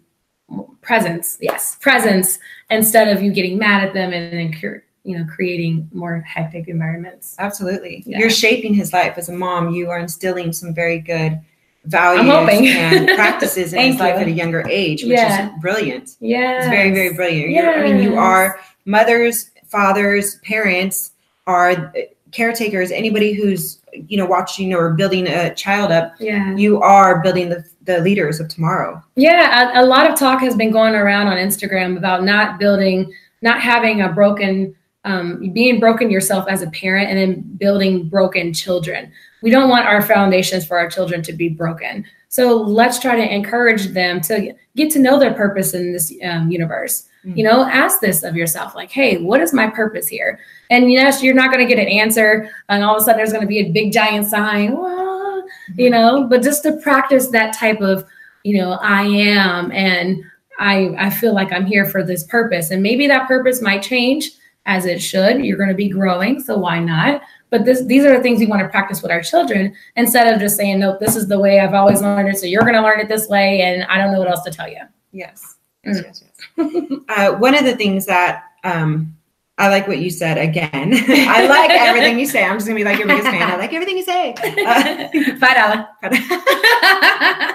presence. 0.80 1.36
Yes, 1.40 1.76
presence 1.80 2.38
instead 2.70 3.08
of 3.14 3.22
you 3.22 3.32
getting 3.32 3.58
mad 3.58 3.82
at 3.86 3.92
them 3.94 4.12
and 4.12 4.32
then 4.32 4.82
you 5.02 5.18
know 5.18 5.26
creating 5.34 5.90
more 5.92 6.20
hectic 6.20 6.68
environments. 6.68 7.34
Absolutely. 7.38 8.02
Yeah. 8.06 8.18
You're 8.20 8.30
shaping 8.30 8.72
his 8.72 8.92
life 8.92 9.18
as 9.18 9.28
a 9.28 9.32
mom. 9.32 9.70
You 9.70 9.90
are 9.90 9.98
instilling 9.98 10.52
some 10.52 10.72
very 10.74 10.98
good 11.00 11.40
values 11.84 12.30
and 12.30 13.08
practices 13.14 13.74
in 13.74 13.92
his 13.92 14.00
life 14.00 14.14
you. 14.14 14.20
at 14.22 14.28
a 14.28 14.30
younger 14.30 14.64
age, 14.68 15.02
which 15.02 15.12
Yeah. 15.12 15.52
is 15.54 15.60
brilliant. 15.60 16.16
Yeah, 16.20 16.58
It's 16.58 16.68
very, 16.68 16.94
very 16.94 17.12
brilliant. 17.14 17.50
You're, 17.50 17.74
I 17.74 17.82
mean, 17.92 18.02
you 18.02 18.16
are 18.16 18.58
mothers, 18.86 19.50
fathers, 19.66 20.36
parents, 20.36 21.10
are 21.46 21.92
caretakers, 22.32 22.90
anybody 22.90 23.34
who's, 23.34 23.80
you 24.08 24.16
know, 24.16 24.26
watching 24.26 24.74
or 24.74 24.94
building 24.94 25.26
a 25.26 25.54
child 25.54 25.92
up, 25.92 26.14
Yeah, 26.18 26.54
you 26.56 26.80
are 26.80 27.22
building 27.22 27.48
the, 27.48 27.64
the 27.82 28.00
leaders 28.00 28.40
of 28.40 28.48
tomorrow. 28.48 29.02
yeah. 29.16 29.72
A, 29.80 29.82
a 29.82 29.86
lot 29.86 30.10
of 30.10 30.18
talk 30.18 30.40
has 30.40 30.56
been 30.56 30.70
going 30.72 30.94
around 30.94 31.28
on 31.28 31.36
Instagram 31.36 31.96
about 31.96 32.24
not 32.24 32.58
building, 32.58 33.12
not 33.42 33.60
having 33.60 34.00
a 34.02 34.08
broken, 34.12 34.74
um, 35.04 35.50
being 35.52 35.78
broken 35.80 36.10
yourself 36.10 36.46
as 36.48 36.62
a 36.62 36.70
parent, 36.70 37.10
and 37.10 37.18
then 37.18 37.42
building 37.58 38.08
broken 38.08 38.52
children. 38.52 39.12
We 39.42 39.50
don't 39.50 39.68
want 39.68 39.86
our 39.86 40.00
foundations 40.00 40.66
for 40.66 40.78
our 40.78 40.88
children 40.88 41.22
to 41.22 41.32
be 41.32 41.50
broken. 41.50 42.04
So 42.34 42.56
let's 42.56 42.98
try 42.98 43.14
to 43.14 43.32
encourage 43.32 43.86
them 43.90 44.20
to 44.22 44.52
get 44.74 44.90
to 44.90 44.98
know 44.98 45.20
their 45.20 45.34
purpose 45.34 45.72
in 45.72 45.92
this 45.92 46.12
um, 46.24 46.50
universe. 46.50 47.06
Mm. 47.24 47.36
You 47.36 47.44
know, 47.44 47.62
ask 47.62 48.00
this 48.00 48.24
of 48.24 48.34
yourself, 48.34 48.74
like, 48.74 48.90
"Hey, 48.90 49.18
what 49.18 49.40
is 49.40 49.52
my 49.52 49.70
purpose 49.70 50.08
here?" 50.08 50.40
And 50.68 50.90
yes, 50.90 51.22
you're 51.22 51.36
not 51.36 51.52
going 51.52 51.64
to 51.64 51.72
get 51.72 51.80
an 51.80 51.88
answer, 51.88 52.50
and 52.68 52.82
all 52.82 52.96
of 52.96 53.02
a 53.02 53.04
sudden 53.04 53.18
there's 53.18 53.30
going 53.30 53.44
to 53.44 53.46
be 53.46 53.60
a 53.60 53.70
big 53.70 53.92
giant 53.92 54.26
sign, 54.26 54.76
"Wah," 54.76 55.42
you 55.76 55.90
know. 55.90 56.24
But 56.24 56.42
just 56.42 56.64
to 56.64 56.72
practice 56.78 57.28
that 57.28 57.56
type 57.56 57.80
of, 57.80 58.04
you 58.42 58.58
know, 58.58 58.78
I 58.82 59.02
am, 59.04 59.70
and 59.70 60.20
I 60.58 60.92
I 60.98 61.10
feel 61.10 61.34
like 61.34 61.52
I'm 61.52 61.66
here 61.66 61.84
for 61.84 62.02
this 62.02 62.24
purpose, 62.24 62.72
and 62.72 62.82
maybe 62.82 63.06
that 63.06 63.28
purpose 63.28 63.62
might 63.62 63.80
change 63.84 64.32
as 64.66 64.86
it 64.86 65.00
should. 65.00 65.44
You're 65.44 65.56
going 65.56 65.68
to 65.68 65.74
be 65.76 65.88
growing, 65.88 66.42
so 66.42 66.58
why 66.58 66.80
not? 66.80 67.22
But 67.54 67.64
this, 67.64 67.84
these 67.84 68.04
are 68.04 68.16
the 68.16 68.20
things 68.20 68.40
we 68.40 68.46
want 68.46 68.62
to 68.62 68.68
practice 68.68 69.00
with 69.00 69.12
our 69.12 69.22
children 69.22 69.76
instead 69.94 70.26
of 70.26 70.40
just 70.40 70.56
saying, 70.56 70.80
"Nope, 70.80 70.98
this 70.98 71.14
is 71.14 71.28
the 71.28 71.38
way 71.38 71.60
I've 71.60 71.72
always 71.72 72.02
learned 72.02 72.28
it, 72.28 72.36
so 72.36 72.46
you're 72.46 72.62
going 72.62 72.74
to 72.74 72.82
learn 72.82 72.98
it 72.98 73.06
this 73.06 73.28
way," 73.28 73.60
and 73.60 73.84
I 73.84 73.96
don't 73.96 74.12
know 74.12 74.18
what 74.18 74.26
else 74.26 74.42
to 74.42 74.50
tell 74.50 74.68
you. 74.68 74.80
Yes. 75.12 75.54
Mm. 75.86 76.02
Yes, 76.04 76.24
yes, 76.56 76.56
yes. 76.56 77.00
uh, 77.10 77.36
one 77.36 77.54
of 77.54 77.64
the 77.64 77.76
things 77.76 78.06
that 78.06 78.42
um, 78.64 79.16
I 79.56 79.68
like 79.68 79.86
what 79.86 79.98
you 79.98 80.10
said 80.10 80.36
again. 80.36 80.94
I 81.08 81.46
like 81.46 81.70
everything 81.70 82.18
you 82.18 82.26
say. 82.26 82.44
I'm 82.44 82.56
just 82.56 82.66
gonna 82.66 82.76
be 82.76 82.82
like 82.82 82.98
your 82.98 83.06
biggest 83.06 83.28
fan. 83.28 83.48
I 83.48 83.54
like 83.54 83.72
everything 83.72 83.98
you 83.98 84.02
say. 84.02 84.34
Uh, 84.66 85.08
Five 85.38 85.86
dollar. 86.02 86.02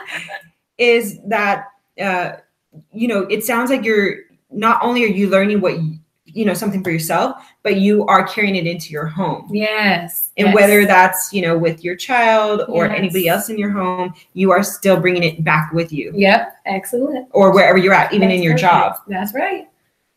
is 0.77 1.19
that 1.25 1.73
uh, 2.01 2.37
you 2.93 3.09
know? 3.09 3.23
It 3.23 3.43
sounds 3.43 3.69
like 3.69 3.83
you're 3.83 4.15
not 4.49 4.81
only 4.81 5.03
are 5.03 5.07
you 5.07 5.29
learning 5.29 5.59
what 5.59 5.77
you, 6.35 6.45
know 6.45 6.53
something 6.53 6.83
for 6.83 6.91
yourself, 6.91 7.35
but 7.63 7.77
you 7.77 8.05
are 8.07 8.25
carrying 8.27 8.55
it 8.55 8.65
into 8.67 8.91
your 8.91 9.05
home. 9.05 9.47
yes. 9.51 10.31
And 10.37 10.47
yes. 10.47 10.55
whether 10.55 10.85
that's 10.85 11.33
you 11.33 11.41
know 11.41 11.57
with 11.57 11.83
your 11.83 11.95
child 11.95 12.63
or 12.69 12.85
Yes. 12.87 12.95
anybody 12.97 13.27
else 13.27 13.49
in 13.49 13.57
your 13.57 13.71
home, 13.71 14.13
you 14.33 14.51
are 14.51 14.63
still 14.63 14.97
bringing 14.99 15.23
it 15.23 15.43
back 15.43 15.71
with 15.73 15.91
you, 15.91 16.11
Yep. 16.15 16.55
Excellent. 16.65 17.27
or 17.31 17.51
wherever 17.53 17.77
you're 17.77 17.93
at, 17.93 18.13
even 18.13 18.31
in 18.31 18.41
your 18.41 18.53
perfect. 18.53 18.71
job. 18.71 18.95
That's 19.07 19.33
right. 19.33 19.67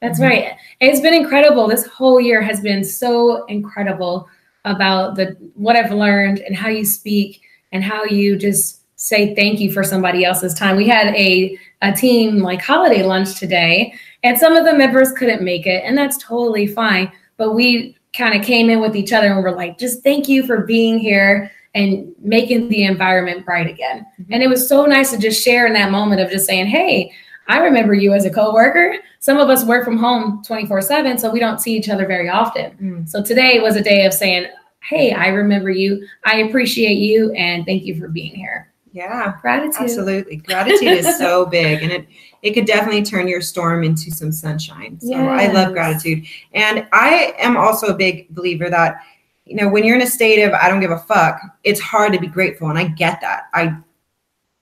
That's 0.00 0.18
Mhm. 0.18 0.28
right. 0.28 0.44
It's 0.80 1.00
been 1.00 1.14
incredible. 1.14 1.68
This 1.68 1.86
whole 1.86 2.20
year 2.20 2.42
has 2.42 2.60
been 2.60 2.82
so 2.84 3.44
incredible 3.46 4.28
about 4.64 5.16
the 5.16 5.36
what 5.54 5.76
I've 5.76 5.92
learned 5.92 6.40
and 6.40 6.54
how 6.56 6.68
you 6.68 6.84
speak 6.84 7.40
and 7.72 7.82
how 7.82 8.04
you 8.04 8.36
just 8.36 8.80
say 8.96 9.34
thank 9.34 9.58
you 9.58 9.72
for 9.72 9.82
somebody 9.82 10.24
else's 10.24 10.54
time. 10.54 10.76
We 10.76 10.86
had 10.88 11.08
a 11.16 11.58
a 11.82 11.90
team 11.92 12.38
like 12.38 12.62
holiday 12.62 13.02
lunch 13.02 13.38
today 13.40 13.94
and 14.22 14.38
some 14.38 14.56
of 14.56 14.64
the 14.64 14.74
members 14.74 15.12
couldn't 15.12 15.42
make 15.42 15.66
it 15.66 15.82
and 15.84 15.96
that's 15.96 16.18
totally 16.18 16.66
fine, 16.66 17.10
but 17.36 17.54
we 17.54 17.96
kind 18.16 18.34
of 18.34 18.44
came 18.44 18.68
in 18.70 18.80
with 18.80 18.94
each 18.94 19.12
other 19.12 19.28
and 19.32 19.42
we're 19.42 19.56
like 19.56 19.78
just 19.78 20.02
thank 20.02 20.28
you 20.28 20.46
for 20.46 20.66
being 20.66 20.98
here 20.98 21.50
and 21.74 22.12
making 22.18 22.68
the 22.68 22.84
environment 22.84 23.44
bright 23.44 23.66
again. 23.66 24.06
Mhm. 24.20 24.26
And 24.30 24.42
it 24.42 24.48
was 24.48 24.68
so 24.68 24.84
nice 24.84 25.10
to 25.10 25.18
just 25.18 25.42
share 25.42 25.66
in 25.66 25.72
that 25.72 25.90
moment 25.90 26.20
of 26.20 26.30
just 26.30 26.46
saying, 26.46 26.66
"Hey, 26.66 27.10
I 27.48 27.58
remember 27.60 27.94
you 27.94 28.12
as 28.12 28.24
a 28.24 28.30
coworker. 28.30 28.96
Some 29.20 29.38
of 29.38 29.48
us 29.48 29.64
work 29.64 29.84
from 29.84 29.96
home 29.96 30.42
24/7, 30.46 31.16
so 31.16 31.30
we 31.30 31.40
don't 31.40 31.60
see 31.60 31.74
each 31.76 31.88
other 31.88 32.06
very 32.06 32.28
often. 32.28 32.72
Mm. 32.82 33.08
So 33.08 33.22
today 33.22 33.58
was 33.60 33.76
a 33.76 33.82
day 33.82 34.04
of 34.04 34.12
saying, 34.12 34.46
"Hey, 34.80 35.12
I 35.12 35.28
remember 35.28 35.70
you. 35.70 36.06
I 36.24 36.38
appreciate 36.38 36.98
you 36.98 37.32
and 37.32 37.64
thank 37.64 37.84
you 37.84 37.98
for 37.98 38.08
being 38.08 38.34
here." 38.34 38.68
Yeah, 38.92 39.34
Gratitude. 39.40 39.74
absolutely. 39.80 40.36
Gratitude 40.36 40.82
is 40.88 41.18
so 41.18 41.46
big, 41.58 41.82
and 41.82 41.90
it 41.90 42.06
it 42.42 42.52
could 42.52 42.66
definitely 42.66 43.02
turn 43.02 43.26
your 43.28 43.40
storm 43.40 43.84
into 43.84 44.10
some 44.10 44.32
sunshine. 44.32 45.00
So 45.00 45.14
I 45.14 45.50
love 45.52 45.72
gratitude, 45.72 46.24
and 46.52 46.86
I 46.92 47.34
am 47.38 47.56
also 47.56 47.88
a 47.88 47.94
big 47.94 48.28
believer 48.34 48.68
that 48.70 49.00
you 49.46 49.56
know 49.56 49.68
when 49.68 49.84
you're 49.84 49.96
in 49.96 50.02
a 50.02 50.06
state 50.06 50.42
of 50.44 50.52
I 50.52 50.68
don't 50.68 50.80
give 50.80 50.90
a 50.90 50.98
fuck, 50.98 51.40
it's 51.64 51.80
hard 51.80 52.12
to 52.12 52.20
be 52.20 52.26
grateful, 52.26 52.68
and 52.68 52.78
I 52.78 52.88
get 52.88 53.20
that. 53.22 53.44
I 53.54 53.76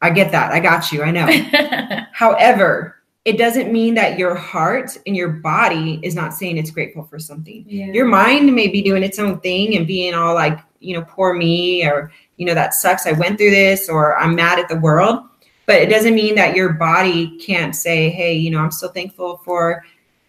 I 0.00 0.10
get 0.10 0.30
that. 0.32 0.52
I 0.52 0.60
got 0.60 0.92
you. 0.92 1.02
I 1.02 1.10
know. 1.10 1.26
However, 2.12 2.96
it 3.24 3.36
doesn't 3.36 3.70
mean 3.72 3.94
that 3.94 4.18
your 4.18 4.34
heart 4.34 4.96
and 5.06 5.14
your 5.14 5.28
body 5.28 6.00
is 6.02 6.14
not 6.14 6.32
saying 6.32 6.56
it's 6.56 6.70
grateful 6.70 7.04
for 7.04 7.18
something. 7.18 7.64
yeah. 7.68 7.86
Your 7.86 8.06
mind 8.06 8.54
may 8.54 8.68
be 8.68 8.80
doing 8.80 9.02
its 9.02 9.18
own 9.18 9.40
thing 9.40 9.76
and 9.76 9.86
being 9.86 10.14
all 10.14 10.34
like, 10.34 10.58
you 10.78 10.94
know, 10.96 11.04
poor 11.06 11.34
me, 11.34 11.84
or, 11.84 12.10
you 12.40 12.46
know, 12.46 12.54
that 12.54 12.72
sucks. 12.72 13.06
I 13.06 13.12
went 13.12 13.36
through 13.36 13.50
this, 13.50 13.86
or 13.86 14.16
I'm 14.16 14.34
mad 14.34 14.58
at 14.58 14.66
the 14.66 14.76
world. 14.76 15.22
But 15.66 15.82
it 15.82 15.90
doesn't 15.90 16.14
mean 16.14 16.34
that 16.36 16.56
your 16.56 16.72
body 16.72 17.36
can't 17.36 17.76
say, 17.76 18.08
hey, 18.08 18.34
you 18.34 18.50
know, 18.50 18.60
I'm 18.60 18.70
so 18.70 18.88
thankful 18.88 19.42
for 19.44 19.84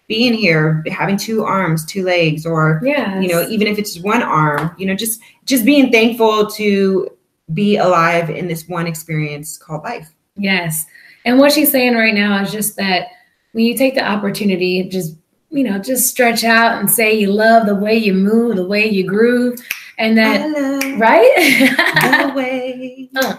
being 0.10 0.34
here, 0.34 0.84
having 0.92 1.16
two 1.16 1.46
arms, 1.46 1.86
two 1.86 2.04
legs, 2.04 2.46
or, 2.46 2.82
yeah. 2.84 3.18
you 3.22 3.30
know, 3.30 3.48
even 3.48 3.66
if 3.66 3.80
it's 3.80 3.94
just 3.94 4.06
one 4.06 4.22
arm, 4.22 4.76
you 4.78 4.86
know, 4.86 4.94
just 4.94 5.22
just 5.46 5.64
being 5.64 5.90
thankful 5.90 6.48
to 6.48 7.10
be 7.54 7.78
alive 7.78 8.30
in 8.30 8.50
this 8.50 8.68
one 8.68 8.88
experience 8.88 9.58
called 9.58 9.84
life. 9.84 10.14
Yes. 10.36 10.86
And 11.24 11.40
what 11.40 11.54
she's 11.54 11.72
saying 11.72 11.96
right 11.96 12.14
now 12.14 12.44
is 12.44 12.52
just 12.52 12.76
that 12.76 13.08
when 13.54 13.64
you 13.64 13.76
take 13.78 13.96
the 13.96 14.04
opportunity, 14.04 14.84
just 14.90 15.16
you 15.50 15.64
know, 15.64 15.80
just 15.80 16.10
stretch 16.10 16.44
out 16.44 16.80
and 16.80 16.92
say 16.92 17.14
you 17.14 17.32
love 17.32 17.66
the 17.66 17.76
way 17.76 17.96
you 17.96 18.14
move, 18.14 18.58
the 18.58 18.68
way 18.68 18.86
you 18.86 19.06
groove, 19.06 19.62
and 20.02 20.18
that 20.18 20.42
love 20.50 20.82
the 20.82 20.98
right. 20.98 22.36
way 22.36 23.10
Uh. 23.16 23.36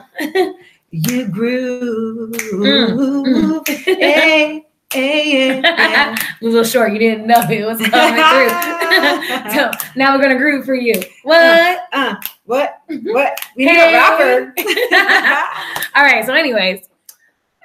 you 0.90 1.26
groove. 1.28 2.32
Mm, 2.32 3.68
Hey, 3.68 4.64
hey, 4.92 5.50
yeah, 5.60 6.14
a 6.40 6.44
little 6.44 6.64
short. 6.64 6.92
You 6.92 6.98
didn't 6.98 7.26
know 7.26 7.40
it 7.48 7.64
was 7.64 7.78
coming 7.78 8.14
through. 8.14 9.50
so 9.54 9.70
now 9.96 10.14
we're 10.16 10.22
gonna 10.22 10.36
groove 10.36 10.64
for 10.64 10.74
you. 10.74 10.94
What? 11.22 11.80
Uh, 11.92 12.16
what? 12.44 12.80
What? 12.88 13.40
We 13.56 13.64
need 13.66 13.78
a 13.78 13.92
rapper. 13.92 14.54
All 15.96 16.04
right. 16.04 16.24
So, 16.26 16.34
anyways, 16.34 16.88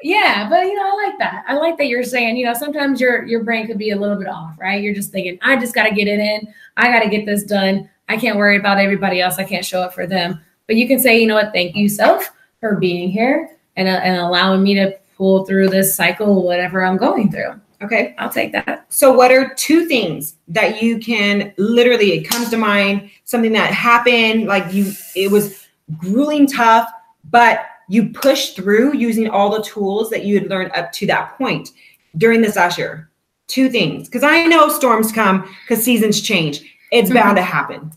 yeah, 0.02 0.48
but 0.50 0.66
you 0.66 0.76
know, 0.76 0.84
I 0.90 1.06
like 1.08 1.18
that. 1.20 1.44
I 1.48 1.56
like 1.56 1.78
that 1.78 1.88
you're 1.88 2.04
saying, 2.04 2.38
you 2.38 2.46
know, 2.46 2.54
sometimes 2.54 3.02
your 3.02 3.26
your 3.26 3.44
brain 3.44 3.68
could 3.68 3.78
be 3.78 3.92
a 3.92 3.96
little 3.98 4.18
bit 4.18 4.28
off, 4.28 4.56
right? 4.60 4.82
You're 4.82 4.96
just 4.96 5.12
thinking, 5.12 5.38
I 5.42 5.58
just 5.58 5.74
got 5.76 5.84
to 5.84 5.94
get 5.94 6.08
it 6.08 6.20
in. 6.20 6.54
I 6.78 6.92
got 6.92 7.04
to 7.04 7.10
get 7.10 7.26
this 7.26 7.44
done. 7.44 7.90
I 8.10 8.18
can't 8.18 8.38
worry 8.38 8.58
about 8.58 8.80
everybody 8.80 9.22
else. 9.22 9.38
I 9.38 9.44
can't 9.44 9.66
show 9.66 9.82
up 9.82 9.94
for 9.94 10.08
them. 10.08 10.40
But 10.66 10.76
you 10.76 10.88
can 10.88 11.00
say, 11.00 11.20
you 11.20 11.28
know 11.28 11.36
what? 11.36 11.54
Thank 11.54 11.76
you, 11.76 11.90
self, 11.90 12.32
for 12.60 12.76
being 12.76 13.10
here 13.10 13.58
and 13.76 13.88
uh, 13.88 14.02
and 14.04 14.18
allowing 14.18 14.64
me 14.64 14.76
to 14.76 14.98
pull 15.18 15.46
through 15.46 15.70
this 15.70 15.96
cycle, 15.96 16.44
whatever 16.44 16.84
I'm 16.84 16.98
going 16.98 17.32
through. 17.32 17.60
okay. 17.82 18.16
I'll 18.20 18.30
take 18.30 18.52
that. 18.52 18.86
So, 18.90 19.12
what 19.12 19.32
are 19.32 19.54
two 19.56 19.86
things 19.86 20.36
that 20.48 20.82
you 20.82 21.00
can 21.00 21.54
literally, 21.58 22.12
it 22.12 22.30
comes 22.30 22.50
to 22.50 22.58
mind, 22.58 23.10
something 23.26 23.54
that 23.54 23.74
happened, 23.74 24.46
like 24.46 24.72
you, 24.74 24.92
it 25.16 25.32
was 25.32 25.68
grueling 25.98 26.48
tough, 26.48 26.90
but 27.30 27.62
you 27.90 28.10
pushed 28.10 28.56
through 28.56 28.96
using 28.96 29.30
all 29.30 29.50
the 29.50 29.64
tools 29.64 30.10
that 30.10 30.26
you 30.26 30.40
had 30.40 30.50
learned 30.50 30.72
up 30.74 30.92
to 30.92 31.08
that 31.08 31.38
point 31.38 31.72
during 32.18 32.42
this 32.42 32.56
last 32.56 32.78
year? 32.78 33.10
Two 33.48 33.70
things. 33.70 34.08
Because 34.08 34.24
I 34.24 34.46
know 34.46 34.70
storms 34.70 35.12
come 35.12 35.50
because 35.68 35.84
seasons 35.84 36.22
change. 36.22 36.62
It's 36.92 37.12
bound 37.12 37.38
to 37.38 37.42
happen. 37.44 37.92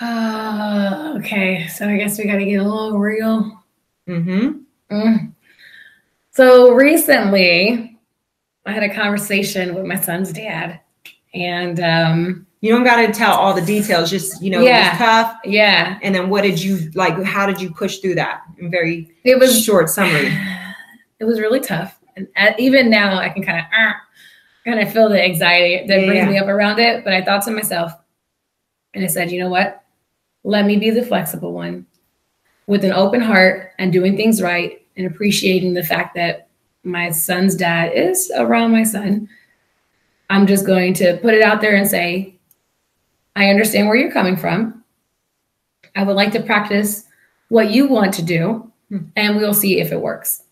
Uh, 0.00 1.14
okay. 1.18 1.66
So 1.68 1.88
I 1.88 1.96
guess 1.96 2.18
we 2.18 2.24
got 2.26 2.36
to 2.36 2.44
get 2.44 2.56
a 2.60 2.62
little 2.62 2.98
real. 2.98 3.62
Mm-hmm. 4.08 4.58
Mm. 4.94 5.32
So 6.30 6.72
recently, 6.72 7.98
I 8.64 8.72
had 8.72 8.82
a 8.84 8.94
conversation 8.94 9.74
with 9.74 9.86
my 9.86 9.96
son's 10.00 10.32
dad, 10.32 10.80
and 11.34 11.80
um, 11.80 12.46
You 12.60 12.72
don't 12.72 12.84
got 12.84 13.04
to 13.04 13.12
tell 13.12 13.32
all 13.32 13.52
the 13.54 13.60
details, 13.64 14.08
just, 14.10 14.40
you 14.42 14.50
know, 14.50 14.60
it 14.60 14.66
Yeah. 14.66 14.90
was 14.90 14.98
tough. 14.98 15.36
yeah, 15.44 15.98
And 16.02 16.14
then 16.14 16.28
what 16.30 16.42
did 16.42 16.62
you, 16.62 16.90
like, 16.94 17.20
how 17.24 17.46
did 17.46 17.60
you 17.60 17.70
push 17.72 17.98
through 17.98 18.14
that 18.16 18.42
in 18.58 18.70
very 18.70 19.10
it 19.24 19.38
was 19.38 19.62
short 19.64 19.90
summary? 19.90 20.32
it 21.18 21.24
was 21.24 21.40
really 21.40 21.60
tough, 21.60 21.98
and 22.16 22.28
uh, 22.36 22.52
even 22.58 22.88
now 22.88 23.18
I 23.18 23.28
can 23.30 23.42
kind 23.42 23.58
of 23.58 23.64
uh, 23.76 23.92
kind 24.74 24.80
of 24.80 24.92
feel 24.92 25.08
the 25.08 25.22
anxiety 25.22 25.86
that 25.86 26.00
Yeah, 26.00 26.06
brings 26.06 26.24
yeah. 26.24 26.30
me 26.30 26.38
up 26.38 26.48
around 26.48 26.78
it. 26.78 27.04
But 27.04 27.12
I 27.14 27.22
thought 27.22 27.42
to 27.44 27.50
myself, 27.50 27.92
and 28.94 29.04
I 29.04 29.06
said, 29.08 29.30
you 29.30 29.40
know 29.40 29.48
what? 29.50 29.82
Let 30.44 30.66
me 30.66 30.76
be 30.76 30.90
the 30.90 31.04
flexible 31.04 31.52
one, 31.52 31.86
with 32.66 32.84
an 32.84 32.92
open 32.92 33.20
heart 33.20 33.72
and 33.78 33.92
doing 33.92 34.16
things 34.16 34.40
right, 34.42 34.84
and 34.96 35.06
appreciating 35.06 35.74
the 35.74 35.82
fact 35.84 36.14
that 36.16 36.48
my 36.84 37.10
son's 37.10 37.54
dad 37.54 37.92
is 37.94 38.30
around 38.36 38.72
my 38.72 38.82
son. 38.84 39.28
I'm 40.30 40.46
just 40.46 40.66
going 40.66 40.94
to 40.94 41.18
put 41.22 41.34
it 41.34 41.42
out 41.42 41.60
there 41.60 41.74
and 41.76 41.88
say, 41.88 42.34
I 43.36 43.50
understand 43.50 43.86
where 43.88 43.96
you're 43.96 44.12
coming 44.12 44.36
from. 44.36 44.84
I 45.96 46.02
would 46.02 46.16
like 46.16 46.32
to 46.32 46.42
practice 46.42 47.04
what 47.48 47.70
you 47.70 47.86
want 47.88 48.14
to 48.14 48.22
do, 48.22 48.64
Hmm. 48.90 48.98
and 49.16 49.36
we'll 49.36 49.52
see 49.54 49.80
if 49.80 49.92
it 49.92 50.00
works. 50.00 50.42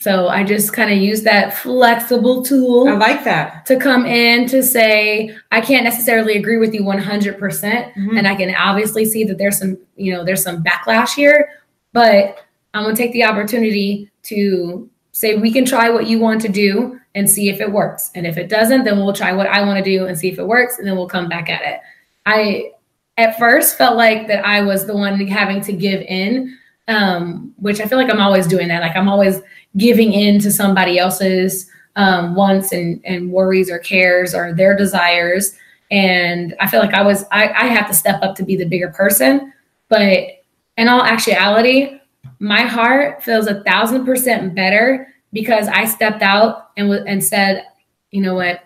So 0.00 0.28
I 0.28 0.44
just 0.44 0.72
kind 0.72 0.90
of 0.90 0.96
use 0.96 1.22
that 1.24 1.58
flexible 1.58 2.42
tool 2.42 2.88
I 2.88 2.92
like 2.94 3.22
that. 3.24 3.66
to 3.66 3.76
come 3.76 4.06
in 4.06 4.48
to 4.48 4.62
say, 4.62 5.36
I 5.52 5.60
can't 5.60 5.84
necessarily 5.84 6.38
agree 6.38 6.56
with 6.56 6.72
you 6.72 6.82
100%. 6.82 7.94
Mhm. 7.94 8.18
And 8.18 8.26
I 8.26 8.34
can 8.34 8.54
obviously 8.54 9.04
see 9.04 9.24
that 9.24 9.36
there's 9.36 9.58
some, 9.58 9.76
you 9.96 10.12
know, 10.12 10.24
there's 10.24 10.42
some 10.42 10.64
backlash 10.64 11.14
here, 11.14 11.50
but 11.92 12.38
I'm 12.72 12.84
going 12.84 12.96
to 12.96 13.02
take 13.02 13.12
the 13.12 13.24
opportunity 13.24 14.10
to 14.24 14.88
say, 15.12 15.36
we 15.36 15.52
can 15.52 15.66
try 15.66 15.90
what 15.90 16.06
you 16.06 16.18
want 16.18 16.40
to 16.42 16.48
do 16.48 16.98
and 17.14 17.28
see 17.28 17.50
if 17.50 17.60
it 17.60 17.70
works. 17.70 18.10
And 18.14 18.26
if 18.26 18.38
it 18.38 18.48
doesn't, 18.48 18.84
then 18.84 18.96
we'll 18.96 19.12
try 19.12 19.32
what 19.32 19.48
I 19.48 19.62
want 19.66 19.84
to 19.84 19.84
do 19.84 20.06
and 20.06 20.16
see 20.16 20.28
if 20.28 20.38
it 20.38 20.46
works. 20.46 20.78
And 20.78 20.86
then 20.88 20.96
we'll 20.96 21.08
come 21.08 21.28
back 21.28 21.50
at 21.50 21.60
it. 21.62 21.80
I, 22.24 22.72
at 23.18 23.38
first 23.38 23.76
felt 23.76 23.96
like 23.96 24.28
that 24.28 24.46
I 24.46 24.62
was 24.62 24.86
the 24.86 24.96
one 24.96 25.20
having 25.26 25.60
to 25.62 25.74
give 25.74 26.00
in, 26.02 26.56
um, 26.90 27.54
which 27.58 27.80
I 27.80 27.86
feel 27.86 27.96
like 27.96 28.10
I'm 28.10 28.20
always 28.20 28.46
doing 28.46 28.68
that. 28.68 28.82
Like 28.82 28.96
I'm 28.96 29.08
always 29.08 29.40
giving 29.76 30.12
in 30.12 30.40
to 30.40 30.50
somebody 30.50 30.98
else's 30.98 31.70
um, 31.96 32.34
wants 32.34 32.72
and, 32.72 33.00
and 33.04 33.30
worries 33.30 33.70
or 33.70 33.78
cares 33.78 34.34
or 34.34 34.52
their 34.52 34.76
desires. 34.76 35.56
And 35.90 36.54
I 36.60 36.66
feel 36.66 36.80
like 36.80 36.94
I 36.94 37.02
was, 37.02 37.24
I, 37.30 37.48
I 37.48 37.66
have 37.66 37.86
to 37.88 37.94
step 37.94 38.20
up 38.22 38.34
to 38.36 38.44
be 38.44 38.56
the 38.56 38.64
bigger 38.64 38.90
person. 38.90 39.52
But 39.88 40.42
in 40.76 40.88
all 40.88 41.02
actuality, 41.02 42.00
my 42.40 42.62
heart 42.62 43.22
feels 43.22 43.46
a 43.46 43.62
thousand 43.62 44.04
percent 44.04 44.54
better 44.54 45.14
because 45.32 45.68
I 45.68 45.84
stepped 45.84 46.22
out 46.22 46.70
and, 46.76 46.88
w- 46.88 47.04
and 47.06 47.22
said, 47.22 47.66
you 48.10 48.20
know 48.20 48.34
what, 48.34 48.60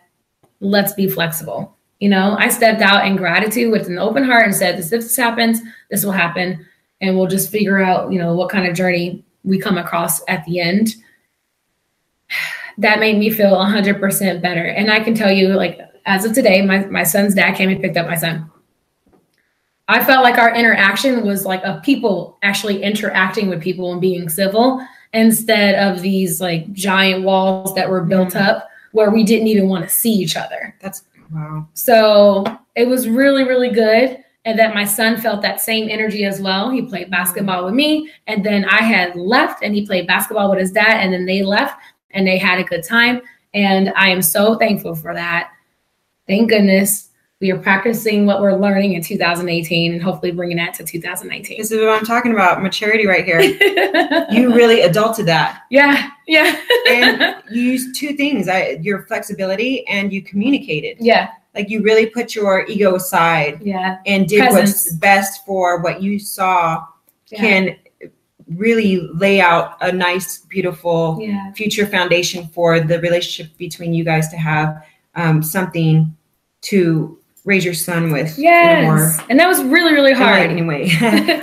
let's 0.61 0.95
be 0.95 1.09
flexible. 1.09 1.76
You 2.00 2.09
know, 2.09 2.37
I 2.38 2.49
stepped 2.49 2.83
out 2.83 3.07
in 3.07 3.16
gratitude 3.16 3.71
with 3.71 3.87
an 3.88 3.99
open 3.99 4.25
heart 4.25 4.45
and 4.45 4.54
said, 4.54 4.78
this, 4.78 4.93
if 4.93 5.02
this 5.02 5.16
happens, 5.16 5.61
this 5.90 6.04
will 6.04 6.12
happen. 6.12 6.66
And 7.01 7.17
we'll 7.17 7.27
just 7.27 7.51
figure 7.51 7.83
out, 7.83 8.13
you 8.13 8.19
know, 8.19 8.35
what 8.35 8.51
kind 8.51 8.67
of 8.67 8.75
journey 8.77 9.25
we 9.43 9.59
come 9.59 9.77
across 9.79 10.23
at 10.29 10.45
the 10.47 10.61
end. 10.61 10.95
That 12.79 12.99
made 12.99 13.19
me 13.19 13.31
feel 13.31 13.53
100% 13.55 14.43
better. 14.43 14.65
And 14.65 14.91
I 14.91 15.01
can 15.01 15.15
tell 15.15 15.31
you, 15.31 15.49
like, 15.49 15.79
as 16.07 16.25
of 16.25 16.33
today, 16.33 16.61
my, 16.63 16.85
my 16.87 17.05
son's 17.05 17.35
dad 17.35 17.55
came 17.55 17.69
and 17.71 17.81
picked 17.81 17.97
up 17.97 18.07
my 18.07 18.17
son. 18.17 18.51
I 19.87 20.03
felt 20.03 20.25
like 20.25 20.39
our 20.39 20.55
interaction 20.55 21.25
was 21.27 21.45
like 21.45 21.63
a 21.63 21.81
people 21.85 22.39
actually 22.43 22.83
interacting 22.83 23.49
with 23.49 23.61
people 23.63 23.93
and 23.93 24.01
being 24.01 24.29
civil 24.29 24.85
instead 25.13 25.75
of 25.75 26.01
these 26.01 26.41
like 26.41 26.73
giant 26.73 27.23
walls 27.23 27.75
that 27.75 27.89
were 27.89 28.03
built 28.03 28.31
Mhm. 28.31 28.41
up 28.41 28.69
where 28.93 29.11
we 29.11 29.25
didn't 29.25 29.47
even 29.49 29.69
want 29.69 29.85
to 29.85 29.91
see 29.91 30.13
each 30.13 30.37
other. 30.37 30.75
That's 30.81 31.05
wow. 31.33 31.69
So 31.75 32.45
it 32.75 32.89
was 32.89 33.09
really, 33.09 33.45
really 33.45 33.71
good. 33.71 34.24
And 34.45 34.59
that 34.59 34.75
my 34.75 34.85
son 34.85 35.21
felt 35.21 35.41
that 35.43 35.61
same 35.61 35.89
energy 35.89 36.25
as 36.25 36.41
well. 36.41 36.71
He 36.71 36.83
played 36.83 37.11
basketball 37.11 37.65
with 37.65 37.75
me. 37.75 38.11
And 38.27 38.45
then 38.45 38.67
I 38.67 38.83
had 38.83 39.17
left 39.17 39.63
and 39.63 39.75
he 39.75 39.87
played 39.87 40.07
basketball 40.07 40.51
with 40.51 40.59
his 40.59 40.73
dad. 40.73 41.01
And 41.01 41.13
then 41.13 41.25
they 41.25 41.43
left 41.43 41.81
and 42.11 42.27
they 42.27 42.37
had 42.37 42.59
a 42.59 42.65
good 42.65 42.85
time. 42.85 43.23
And 43.55 43.93
I 43.97 44.09
am 44.09 44.21
so 44.21 44.57
thankful 44.57 44.95
for 44.95 45.15
that. 45.15 45.51
Thank 46.27 46.51
goodness 46.51 47.11
we 47.41 47.51
are 47.51 47.59
practicing 47.59 48.25
what 48.25 48.41
we're 48.41 48.57
learning 48.57 48.95
in 48.95 49.03
2018 49.03 49.93
and 49.93 50.03
hopefully 50.03 50.33
bringing 50.33 50.57
that 50.57 50.73
to 50.73 50.85
2019. 50.85 51.59
This 51.59 51.71
is 51.71 51.79
what 51.79 51.91
I'm 51.91 52.05
talking 52.07 52.33
about. 52.33 52.63
Maturity 52.63 53.07
right 53.07 53.25
here. 53.25 53.41
you 54.31 54.55
really 54.55 54.81
adulted 54.81 55.27
that. 55.27 55.63
yeah, 55.71 56.11
yeah. 56.27 56.59
And 56.89 57.43
you 57.51 57.61
used 57.61 57.97
two 57.97 58.15
things. 58.15 58.49
I 58.49 58.79
your 58.81 59.03
flexibility 59.03 59.87
and 59.89 60.13
you 60.13 60.23
communicated. 60.23 60.97
yeah, 61.01 61.33
Like 61.54 61.70
you 61.70 61.82
really 61.82 62.06
put 62.06 62.34
your 62.34 62.66
ego 62.66 62.96
aside 62.96 63.61
yeah. 63.62 63.99
and 64.06 64.28
did 64.28 64.50
what's 64.50 64.92
best 64.94 65.44
for 65.46 65.80
what 65.80 66.02
you 66.02 66.18
saw 66.18 66.84
yeah. 67.30 67.38
can 67.38 67.76
really 68.49 69.08
lay 69.14 69.40
out 69.40 69.76
a 69.80 69.92
nice, 69.92 70.38
beautiful 70.38 71.18
yeah. 71.20 71.52
future 71.52 71.87
foundation 71.87 72.49
for 72.49 72.80
the 72.80 73.00
relationship 73.00 73.56
between 73.56 73.94
you 73.94 74.04
guys 74.04 74.28
to 74.28 74.37
have 74.37 74.84
um, 75.14 75.42
something 75.42 76.14
to 76.62 77.18
raise 77.44 77.64
your 77.64 77.75
son 77.75 78.11
with 78.11 78.38
Yes. 78.38 79.20
And 79.28 79.38
that 79.38 79.46
was 79.46 79.62
really, 79.62 79.92
really 79.92 80.12
hard. 80.12 80.50
Anyway. 80.50 80.88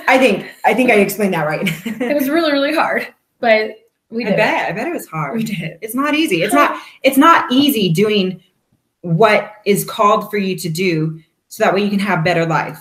I 0.07 0.17
think 0.17 0.47
I 0.65 0.73
think 0.73 0.89
I 0.89 0.95
explained 0.95 1.33
that 1.33 1.47
right. 1.47 1.61
it 1.85 2.15
was 2.15 2.29
really, 2.29 2.51
really 2.51 2.73
hard. 2.73 3.07
But 3.39 3.71
we 4.09 4.25
I 4.25 4.29
did. 4.29 4.33
it. 4.33 4.37
bet. 4.37 4.69
I 4.69 4.71
bet 4.73 4.87
it 4.87 4.93
was 4.93 5.07
hard. 5.07 5.37
We 5.37 5.43
did. 5.43 5.77
It's 5.81 5.95
not 5.95 6.13
easy. 6.13 6.43
It's 6.43 6.53
not 6.53 6.81
it's 7.03 7.17
not 7.17 7.51
easy 7.51 7.89
doing 7.91 8.43
what 9.01 9.53
is 9.65 9.84
called 9.84 10.29
for 10.29 10.38
you 10.38 10.55
to 10.58 10.70
do 10.70 11.20
so 11.48 11.63
that 11.63 11.74
way 11.74 11.84
you 11.84 11.89
can 11.89 12.00
have 12.00 12.24
better 12.24 12.46
life. 12.46 12.79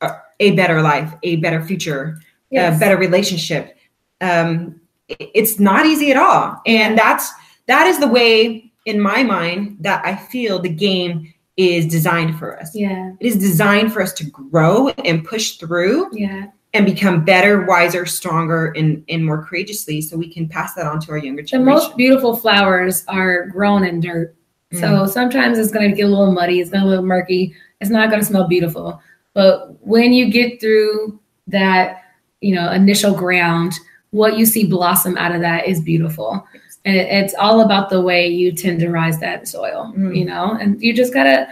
uh, 0.00 0.10
A 0.40 0.52
better 0.52 0.82
life, 0.82 1.12
a 1.22 1.36
better 1.36 1.62
future, 1.64 2.20
Yes. 2.50 2.76
a 2.76 2.80
better 2.80 2.96
relationship. 2.96 3.76
Um 4.20 4.80
it's 5.08 5.58
not 5.60 5.84
easy 5.86 6.10
at 6.10 6.16
all. 6.16 6.60
And 6.66 6.96
that's 6.98 7.30
that 7.66 7.86
is 7.86 7.98
the 7.98 8.08
way 8.08 8.70
in 8.86 9.00
my 9.00 9.22
mind 9.22 9.76
that 9.80 10.04
I 10.04 10.14
feel 10.16 10.58
the 10.58 10.68
game 10.68 11.32
is 11.56 11.86
designed 11.86 12.38
for 12.38 12.58
us. 12.60 12.74
Yeah. 12.74 13.12
It 13.20 13.26
is 13.26 13.36
designed 13.36 13.92
for 13.92 14.02
us 14.02 14.12
to 14.14 14.24
grow 14.30 14.88
and 15.04 15.24
push 15.24 15.56
through 15.56 16.08
Yeah. 16.12 16.46
and 16.74 16.84
become 16.86 17.24
better, 17.24 17.64
wiser, 17.66 18.04
stronger, 18.06 18.72
and, 18.76 19.04
and 19.08 19.24
more 19.24 19.44
courageously 19.44 20.00
so 20.00 20.16
we 20.16 20.28
can 20.32 20.48
pass 20.48 20.74
that 20.74 20.86
on 20.86 21.00
to 21.00 21.12
our 21.12 21.18
younger 21.18 21.42
children 21.42 21.64
The 21.66 21.70
generation. 21.72 21.88
most 21.90 21.96
beautiful 21.96 22.36
flowers 22.36 23.04
are 23.08 23.46
grown 23.46 23.84
in 23.84 24.00
dirt. 24.00 24.34
Mm. 24.74 24.80
So 24.80 25.06
sometimes 25.06 25.58
it's 25.58 25.70
going 25.72 25.90
to 25.90 25.96
get 25.96 26.06
a 26.06 26.08
little 26.08 26.32
muddy, 26.32 26.60
it's 26.60 26.70
going 26.70 26.84
to 26.84 26.90
look 26.90 27.04
murky, 27.04 27.54
it's 27.80 27.90
not 27.90 28.08
going 28.10 28.20
to 28.20 28.26
smell 28.26 28.46
beautiful. 28.48 29.00
But 29.32 29.76
when 29.86 30.12
you 30.12 30.30
get 30.30 30.60
through 30.60 31.18
that, 31.48 32.02
you 32.40 32.54
know, 32.54 32.70
initial 32.72 33.14
ground, 33.14 33.72
what 34.10 34.36
you 34.38 34.46
see 34.46 34.66
blossom 34.66 35.16
out 35.18 35.34
of 35.34 35.40
that 35.40 35.66
is 35.66 35.80
beautiful. 35.80 36.46
And 36.84 36.96
it- 36.96 37.08
it's 37.10 37.34
all 37.34 37.62
about 37.62 37.90
the 37.90 38.00
way 38.00 38.28
you 38.28 38.52
tenderize 38.52 39.18
that 39.20 39.48
soil, 39.48 39.92
Mm. 39.96 40.16
you 40.16 40.24
know, 40.24 40.56
and 40.60 40.80
you 40.82 40.92
just 40.92 41.12
got 41.14 41.24
to 41.24 41.48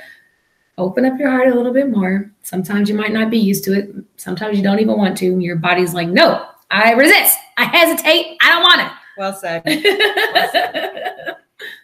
open 0.78 1.04
up 1.04 1.18
your 1.18 1.30
heart 1.30 1.48
a 1.48 1.54
little 1.54 1.72
bit 1.72 1.90
more. 1.90 2.30
Sometimes 2.42 2.88
you 2.88 2.94
might 2.94 3.12
not 3.12 3.30
be 3.30 3.38
used 3.38 3.64
to 3.64 3.72
it. 3.78 3.90
Sometimes 4.16 4.56
you 4.56 4.62
don't 4.64 4.78
even 4.80 4.96
want 4.96 5.16
to. 5.18 5.38
Your 5.40 5.56
body's 5.56 5.92
like, 5.94 6.08
no, 6.08 6.46
I 6.70 6.92
resist. 6.92 7.36
I 7.58 7.64
hesitate. 7.64 8.36
I 8.40 8.48
don't 8.50 8.62
want 8.62 8.80
it. 8.82 8.88
well 9.18 9.34
said. 9.34 9.62
it. 9.66 11.36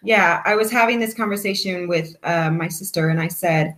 Yeah, 0.02 0.42
I 0.44 0.54
was 0.54 0.70
having 0.70 1.00
this 1.00 1.14
conversation 1.14 1.88
with 1.88 2.16
uh, 2.22 2.50
my 2.50 2.68
sister, 2.68 3.08
and 3.08 3.20
I 3.20 3.28
said, 3.28 3.76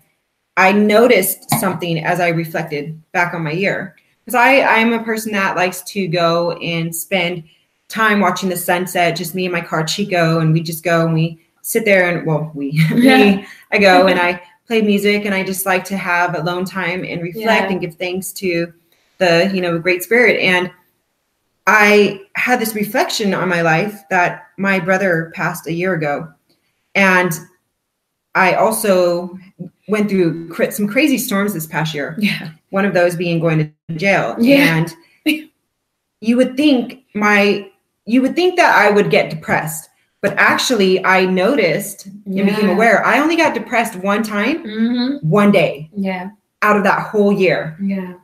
I 0.57 0.73
noticed 0.73 1.49
something 1.59 2.05
as 2.05 2.21
I 2.21 2.29
reflected 2.29 3.01
back 3.13 3.33
on 3.35 3.43
my 3.43 3.53
year. 3.53 3.97
Because 4.25 4.35
I, 4.35 4.61
I'm 4.61 4.93
a 4.93 5.03
person 5.03 5.33
that 5.33 5.57
likes 5.57 5.83
to 5.83 6.07
go 6.07 6.53
and 6.53 6.95
spend 6.95 7.45
time 7.89 8.21
watching 8.21 8.49
the 8.49 8.57
sunset, 8.57 9.17
just 9.17 9.35
me 9.35 9.47
and 9.47 9.53
my 9.53 9.61
car 9.61 9.83
Chico, 9.85 10.41
and 10.41 10.53
we 10.53 10.61
just 10.61 10.85
go 10.85 11.05
and 11.07 11.15
we 11.15 11.41
sit 11.63 11.85
there 11.85 12.09
and, 12.09 12.27
well, 12.27 12.51
we, 12.55 12.73
me, 12.95 13.47
I 13.73 13.79
go 13.79 14.07
and 14.07 14.21
I 14.29 14.43
play 14.67 14.83
music, 14.83 15.25
and 15.25 15.35
I 15.35 15.43
just 15.43 15.67
like 15.67 15.85
to 15.85 15.97
have 15.97 16.37
alone 16.37 16.65
time 16.65 17.05
and 17.05 17.23
reflect 17.23 17.63
Yeah. 17.63 17.71
and 17.71 17.81
give 17.81 17.95
thanks 17.95 18.31
to 18.35 18.73
the, 19.19 19.51
you 19.53 19.61
know, 19.61 19.79
great 19.79 20.03
spirit. 20.03 20.39
And 20.41 20.71
I 21.67 22.23
had 22.35 22.61
this 22.61 22.75
reflection 22.75 23.35
on 23.35 23.49
my 23.49 23.63
life 23.63 24.03
that 24.11 24.49
my 24.57 24.81
brother 24.81 25.31
passed 25.35 25.67
a 25.67 25.73
year 25.73 25.95
ago. 25.95 26.33
And 26.95 27.33
I 28.35 28.55
also 28.55 29.39
went 29.89 30.09
through 30.09 30.53
some 30.71 30.89
crazy 30.89 31.19
storms 31.19 31.53
this 31.55 31.67
past 31.67 31.95
year. 31.95 32.17
yeah. 32.19 32.51
One 32.71 32.85
of 32.85 32.95
those 32.95 33.17
being 33.17 33.41
going 33.41 33.75
to 33.89 33.95
jail. 33.97 34.37
Yeah. 34.39 34.77
And 34.77 34.95
you 36.21 36.37
would 36.37 36.57
think 36.57 37.05
my 37.15 37.69
you 38.07 38.23
would 38.23 38.35
think 38.35 38.57
that 38.57 38.75
I 38.75 38.91
would 38.91 39.11
get 39.11 39.31
depressed, 39.31 39.89
but 40.21 40.33
actually 40.37 41.05
I 41.05 41.25
noticed 41.27 42.07
and 42.07 42.35
became 42.35 42.71
aware 42.71 43.05
I 43.05 43.21
only 43.21 43.37
got 43.37 43.55
depressed 43.55 43.97
one 43.97 44.23
time, 44.23 44.65
Mm-hmm. 44.65 45.29
one 45.29 45.53
day 45.53 45.91
Yeah. 45.95 46.31
out 46.63 46.77
of 46.77 46.85
that 46.85 47.07
whole 47.09 47.33
year. 47.33 47.77
Yeah. 47.81 48.15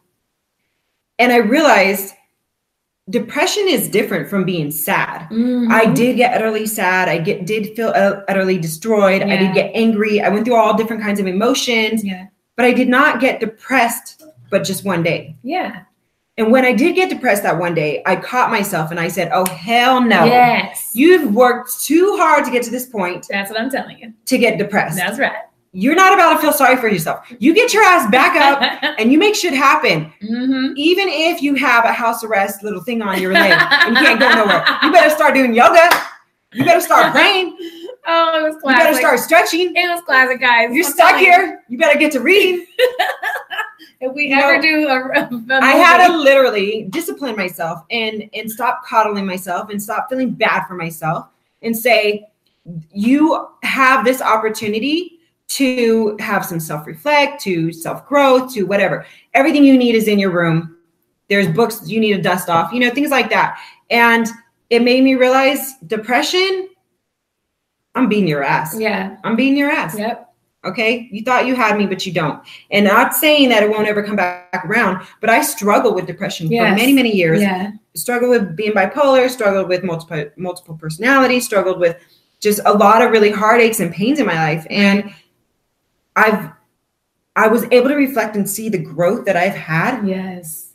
And 1.19 1.33
I 1.33 1.37
realized 1.39 2.15
depression 3.11 3.65
is 3.69 3.89
different 3.89 4.29
from 4.29 4.45
being 4.45 4.71
sad. 4.71 5.29
Mhm. 5.31 5.71
I 5.71 5.87
did 5.87 6.17
get 6.17 6.35
utterly 6.35 6.67
sad. 6.67 7.09
I 7.09 7.19
get 7.19 7.47
did 7.47 7.75
feel 7.77 7.93
uh, 7.95 8.21
utterly 8.29 8.59
destroyed. 8.59 9.23
I 9.23 9.37
did 9.37 9.55
get 9.55 9.71
angry. 9.75 10.21
I 10.21 10.29
went 10.29 10.45
through 10.45 10.57
all 10.57 10.77
different 10.77 11.03
kinds 11.03 11.21
of 11.21 11.27
emotions, 11.27 12.05
Yeah. 12.05 12.27
but 12.57 12.65
I 12.67 12.73
did 12.73 12.89
not 12.89 13.21
get 13.21 13.41
depressed 13.41 14.23
but 14.51 14.63
just 14.65 14.85
one 14.85 15.03
day. 15.03 15.35
Yeah. 15.43 15.81
And 16.39 16.53
when 16.53 16.65
I 16.65 16.73
did 16.73 16.95
get 16.95 17.09
depressed 17.09 17.43
that 17.45 17.59
one 17.59 17.75
day, 17.75 18.03
I 18.07 18.15
caught 18.17 18.51
myself 18.51 18.91
and 18.91 19.01
I 19.01 19.09
said, 19.09 19.31
"Oh 19.33 19.47
hell 19.51 20.01
no. 20.01 20.25
Yes. 20.25 20.91
You've 20.93 21.35
worked 21.35 21.83
too 21.85 22.17
hard 22.19 22.45
to 22.45 22.51
get 22.51 22.63
to 22.65 22.71
this 22.71 22.87
point 22.87 23.27
That's 23.31 23.51
what 23.51 23.59
I'm 23.61 23.71
telling 23.71 23.99
you. 23.99 24.13
to 24.27 24.39
get 24.39 24.59
depressed. 24.59 24.97
That's 24.97 25.19
right. 25.19 25.33
You're 25.79 25.95
not 25.95 26.15
about 26.15 26.33
to 26.35 26.39
feel 26.41 26.53
sorry 26.55 26.77
for 26.79 26.89
yourself. 26.89 27.31
You 27.39 27.53
get 27.55 27.75
your 27.75 27.83
ass 27.83 28.11
back 28.11 28.35
up 28.49 28.97
and 28.99 29.13
you 29.13 29.19
make 29.19 29.35
shit 29.35 29.53
happen. 29.53 30.11
hmm 30.23 30.73
Even 30.77 31.07
if 31.09 31.43
you 31.43 31.55
have 31.55 31.85
a 31.85 31.93
house 31.93 32.25
arrest 32.25 32.63
little 32.63 32.83
thing 32.83 33.03
on 33.03 33.21
your 33.21 33.33
leg 33.35 33.53
and 33.53 33.95
you 33.97 34.03
can't 34.03 34.19
go 34.19 34.29
nowhere. 34.35 34.65
You 34.83 34.91
better 34.91 35.11
start 35.11 35.35
doing 35.35 35.53
yoga. 35.55 35.87
You 36.55 36.65
better 36.65 36.81
start 36.81 37.13
praying. 37.17 37.57
Oh, 38.07 38.39
it 38.39 38.43
was 38.45 38.55
You 38.55 38.61
classic. 38.61 38.85
better 38.85 38.97
start 38.99 39.19
stretching. 39.21 39.73
It 39.77 39.89
was 39.91 40.01
classic, 40.03 40.41
guys. 40.41 40.71
You're 40.73 40.87
I'm 40.87 40.93
stuck 40.93 41.09
telling 41.11 41.25
you. 41.25 41.31
here. 41.33 41.65
You 41.69 41.77
better 41.79 41.99
get 41.99 42.11
to 42.13 42.21
reading. 42.21 42.65
If 43.99 44.13
we 44.15 44.29
You 44.29 44.37
ever 44.37 44.57
know, 44.57 44.63
do 44.63 44.89
a, 44.89 45.55
a 45.55 45.61
I 45.63 45.73
had 45.73 46.07
to 46.07 46.17
literally 46.19 46.87
discipline 46.91 47.35
myself 47.35 47.83
and 47.91 48.29
and 48.35 48.51
stop 48.51 48.85
coddling 48.85 49.25
myself 49.27 49.71
and 49.71 49.83
stop 49.83 50.09
feeling 50.11 50.33
bad 50.33 50.67
for 50.67 50.75
myself 50.75 51.29
and 51.63 51.75
say, 51.75 52.29
you 52.93 53.47
have 53.63 54.05
this 54.05 54.21
opportunity 54.21 55.16
to 55.49 56.17
have 56.21 56.45
some 56.45 56.61
self-reflect, 56.61 57.41
to 57.43 57.73
self-growth, 57.73 58.53
to 58.55 58.65
whatever. 58.65 59.07
Everything 59.35 59.65
you 59.65 59.79
need 59.79 59.95
is 59.95 60.09
in 60.09 60.19
your 60.19 60.31
room. 60.31 60.77
There's 61.29 61.49
books 61.49 61.89
you 61.89 62.01
need 62.01 62.15
to 62.15 62.23
dust 62.23 62.49
off, 62.49 62.73
you 62.73 62.81
know, 62.81 62.91
things 62.91 63.11
like 63.11 63.31
that. 63.31 63.59
And 63.91 64.27
it 64.71 64.83
made 64.83 65.05
me 65.05 65.15
realize 65.15 65.75
depression, 65.87 66.69
I'm 67.95 68.09
beating 68.09 68.29
your 68.29 68.43
ass. 68.43 68.77
Yeah. 68.79 69.17
I'm 69.25 69.37
beating 69.37 69.57
your 69.57 69.71
ass. 69.71 69.97
Yep. 69.97 70.25
Okay. 70.65 71.09
You 71.13 71.23
thought 71.23 71.47
you 71.47 71.55
had 71.55 71.79
me, 71.79 71.87
but 71.87 72.05
you 72.05 72.13
don't. 72.13 72.43
And 72.73 72.85
not 72.85 73.15
saying 73.15 73.49
that 73.51 73.63
it 73.63 73.71
won't 73.71 73.87
ever 73.87 74.03
come 74.03 74.17
back 74.17 74.65
around, 74.65 75.07
but 75.21 75.31
I 75.31 75.41
struggled 75.43 75.95
with 75.95 76.07
depression 76.07 76.49
for 76.49 76.55
many, 76.55 76.93
many 76.93 77.15
years. 77.15 77.41
Yeah. 77.41 77.71
Struggled 77.95 78.31
with 78.31 78.57
being 78.57 78.73
bipolar, 78.73 79.31
struggled 79.31 79.69
with 79.69 79.85
multiple 79.85 80.25
multiple 80.37 80.77
personalities, 80.77 81.45
struggled 81.45 81.79
with 81.79 81.97
just 82.41 82.61
a 82.67 82.73
lot 82.73 83.01
of 83.01 83.13
really 83.13 83.31
heartaches 83.31 83.81
and 83.81 83.95
pains 83.95 84.19
in 84.19 84.27
my 84.27 84.35
life. 84.35 84.67
And 84.69 85.15
I've 86.17 86.51
I 87.37 87.49
was 87.49 87.65
able 87.71 87.89
to 87.89 87.95
reflect 87.95 88.35
and 88.35 88.49
see 88.49 88.69
the 88.69 88.79
growth 88.79 89.27
that 89.27 89.37
I've 89.37 89.55
had. 89.55 90.07
Yes. 90.09 90.73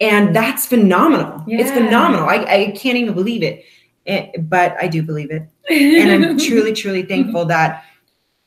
And 0.00 0.36
that's 0.36 0.64
phenomenal. 0.64 1.42
It's 1.48 1.70
phenomenal. 1.70 2.28
I, 2.28 2.36
I 2.44 2.74
can't 2.76 2.96
even 2.96 3.14
believe 3.14 3.42
it. 3.42 3.64
Eh, 4.06 4.30
but 4.38 4.76
I 4.80 4.86
do 4.86 5.02
believe 5.02 5.32
it 5.32 5.48
and 5.68 6.24
I'm 6.24 6.38
truly, 6.46 6.72
truly 6.72 7.02
thankful 7.02 7.44
that 7.46 7.84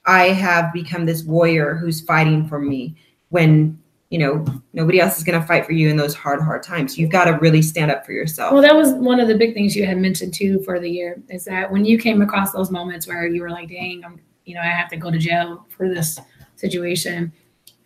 I 0.06 0.30
have 0.30 0.74
become 0.74 1.06
this 1.06 1.24
warrior 1.24 1.76
who's 1.76 2.02
fighting 2.02 2.48
for 2.48 2.60
me 2.60 2.96
when 3.30 3.78
you 4.10 4.18
know 4.18 4.44
nobody 4.74 5.00
else 5.00 5.18
is 5.18 5.24
going 5.24 5.40
to 5.40 5.46
fight 5.46 5.66
for 5.66 5.74
you 5.74 5.90
in 5.90 5.98
those 5.98 6.16
hard, 6.16 6.42
hard 6.42 6.64
times. 6.64 6.98
You've 6.98 7.12
got 7.12 7.26
to 7.26 7.32
really 7.34 7.62
stand 7.62 7.92
up 7.92 8.06
for 8.06 8.12
yourself. 8.12 8.54
Well, 8.54 8.62
that 8.62 8.76
was 8.76 8.94
one 8.94 9.20
of 9.20 9.28
the 9.28 9.38
big 9.38 9.54
things 9.54 9.76
you 9.76 9.86
had 9.86 9.98
mentioned 9.98 10.34
too 10.34 10.62
for 10.64 10.80
the 10.80 10.90
year 10.90 11.22
is 11.30 11.46
that 11.46 11.72
when 11.72 11.86
you 11.86 12.00
came 12.00 12.22
across 12.22 12.52
those 12.52 12.72
moments 12.72 13.08
where 13.08 13.28
you 13.28 13.42
were 13.42 13.52
like, 13.52 13.70
dang, 13.70 14.04
I'm 14.04 14.20
you 14.50 14.56
know, 14.56 14.62
I 14.62 14.66
have 14.66 14.90
to 14.90 14.98
go 14.98 15.12
to 15.12 15.20
jail 15.20 15.68
for 15.70 15.88
this 15.88 16.20
situation. 16.56 17.32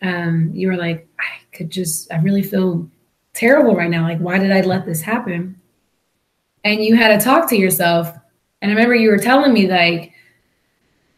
Um, 0.00 0.50
you 0.54 0.68
were 0.68 0.78
like, 0.78 1.06
I 1.20 1.24
could 1.52 1.68
just, 1.68 2.10
I 2.10 2.16
really 2.20 2.42
feel 2.42 2.88
terrible 3.34 3.76
right 3.76 3.90
now. 3.90 4.02
Like, 4.02 4.18
why 4.18 4.38
did 4.38 4.50
I 4.50 4.62
let 4.62 4.86
this 4.86 5.02
happen? 5.02 5.60
And 6.64 6.82
you 6.82 6.96
had 6.96 7.18
to 7.18 7.22
talk 7.22 7.50
to 7.50 7.56
yourself. 7.56 8.08
And 8.62 8.70
I 8.70 8.74
remember 8.74 8.94
you 8.94 9.10
were 9.10 9.18
telling 9.18 9.52
me, 9.52 9.68
like, 9.68 10.12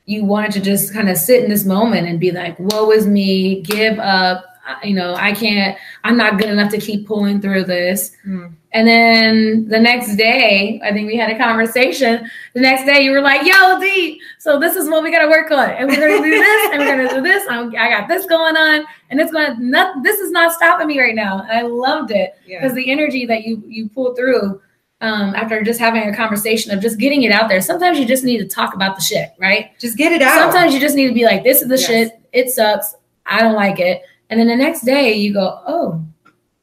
you 0.04 0.24
wanted 0.24 0.50
to 0.52 0.60
just 0.60 0.92
kind 0.92 1.08
of 1.08 1.16
sit 1.16 1.44
in 1.44 1.48
this 1.48 1.64
moment 1.64 2.08
and 2.08 2.18
be 2.18 2.32
like, 2.32 2.58
woe 2.58 2.90
is 2.90 3.06
me, 3.06 3.62
give 3.62 4.00
up. 4.00 4.44
You 4.82 4.94
know, 4.94 5.14
I 5.14 5.32
can't, 5.32 5.78
I'm 6.02 6.16
not 6.16 6.40
good 6.40 6.48
enough 6.48 6.72
to 6.72 6.80
keep 6.80 7.06
pulling 7.06 7.40
through 7.40 7.64
this. 7.66 8.16
Mm. 8.26 8.54
And 8.76 8.86
then 8.86 9.68
the 9.68 9.80
next 9.80 10.16
day, 10.16 10.78
I 10.84 10.92
think 10.92 11.06
we 11.06 11.16
had 11.16 11.30
a 11.30 11.38
conversation. 11.38 12.30
The 12.52 12.60
next 12.60 12.84
day, 12.84 13.00
you 13.00 13.10
were 13.10 13.22
like, 13.22 13.40
"Yo, 13.46 13.80
D, 13.80 14.20
so 14.38 14.60
this 14.60 14.76
is 14.76 14.86
what 14.90 15.02
we 15.02 15.10
got 15.10 15.22
to 15.22 15.28
work 15.28 15.50
on, 15.50 15.70
and 15.70 15.88
we're 15.88 15.96
gonna 15.96 16.22
do 16.22 16.30
this, 16.30 16.72
and 16.72 16.82
we're 16.82 16.94
gonna 16.94 17.08
do 17.08 17.22
this. 17.22 17.42
I'm, 17.48 17.70
i 17.70 17.88
got 17.88 18.06
this 18.06 18.26
going 18.26 18.54
on, 18.54 18.84
and 19.08 19.18
it's 19.18 19.32
gonna. 19.32 19.56
Not, 19.58 20.02
this 20.02 20.20
is 20.20 20.30
not 20.30 20.52
stopping 20.52 20.88
me 20.88 21.00
right 21.00 21.14
now." 21.14 21.40
And 21.40 21.52
I 21.52 21.62
loved 21.62 22.10
it 22.10 22.34
because 22.44 22.72
yeah. 22.72 22.74
the 22.74 22.90
energy 22.90 23.24
that 23.24 23.44
you 23.44 23.62
you 23.66 23.88
pulled 23.88 24.14
through 24.14 24.60
um, 25.00 25.34
after 25.34 25.62
just 25.62 25.80
having 25.80 26.02
a 26.02 26.14
conversation 26.14 26.70
of 26.70 26.82
just 26.82 26.98
getting 26.98 27.22
it 27.22 27.32
out 27.32 27.48
there. 27.48 27.62
Sometimes 27.62 27.98
you 27.98 28.04
just 28.04 28.24
need 28.24 28.38
to 28.38 28.46
talk 28.46 28.74
about 28.74 28.94
the 28.94 29.02
shit, 29.02 29.30
right? 29.38 29.70
Just 29.80 29.96
get 29.96 30.12
it 30.12 30.20
out. 30.20 30.52
Sometimes 30.52 30.74
you 30.74 30.80
just 30.80 30.96
need 30.96 31.08
to 31.08 31.14
be 31.14 31.24
like, 31.24 31.44
"This 31.44 31.62
is 31.62 31.68
the 31.68 31.78
yes. 31.78 31.86
shit. 31.86 32.20
It 32.34 32.50
sucks. 32.50 32.94
I 33.24 33.40
don't 33.40 33.54
like 33.54 33.80
it." 33.80 34.02
And 34.28 34.38
then 34.38 34.48
the 34.48 34.56
next 34.56 34.82
day, 34.82 35.14
you 35.14 35.32
go, 35.32 35.62
"Oh, 35.66 36.04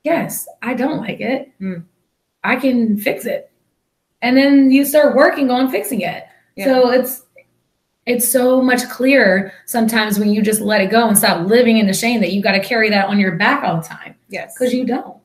yes, 0.04 0.47
I 0.62 0.76
don't 0.76 0.99
like 0.99 1.19
it." 1.19 1.52
Mm 1.60 1.86
I 2.43 2.56
can 2.56 2.97
fix 2.97 3.25
it. 3.25 3.51
And 4.21 4.38
then 4.38 4.71
you 4.71 4.86
start 4.86 5.15
working 5.15 5.49
on 5.49 5.69
fixing 5.69 6.01
it. 6.01 6.25
Yeah. 6.56 6.65
So 6.65 6.91
it's 6.91 7.23
it's 8.06 8.27
so 8.27 8.62
much 8.62 8.88
clearer 8.89 9.53
sometimes 9.65 10.19
when 10.19 10.32
you 10.32 10.41
just 10.41 10.62
let 10.62 10.82
it 10.82 10.91
go 10.91 11.08
and 11.08 11.17
stop 11.17 11.47
living 11.47 11.77
in 11.77 11.88
the 11.88 11.93
shame 11.93 12.19
that 12.21 12.34
you 12.34 12.41
got 12.41 12.51
to 12.51 12.60
carry 12.60 12.89
that 12.89 13.08
on 13.08 13.17
your 13.17 13.34
back 13.34 13.63
all 13.63 13.77
the 13.77 13.88
time. 13.88 14.15
Yes. 14.27 14.53
Because 14.58 14.73
you 14.73 14.86
don't. 14.86 15.17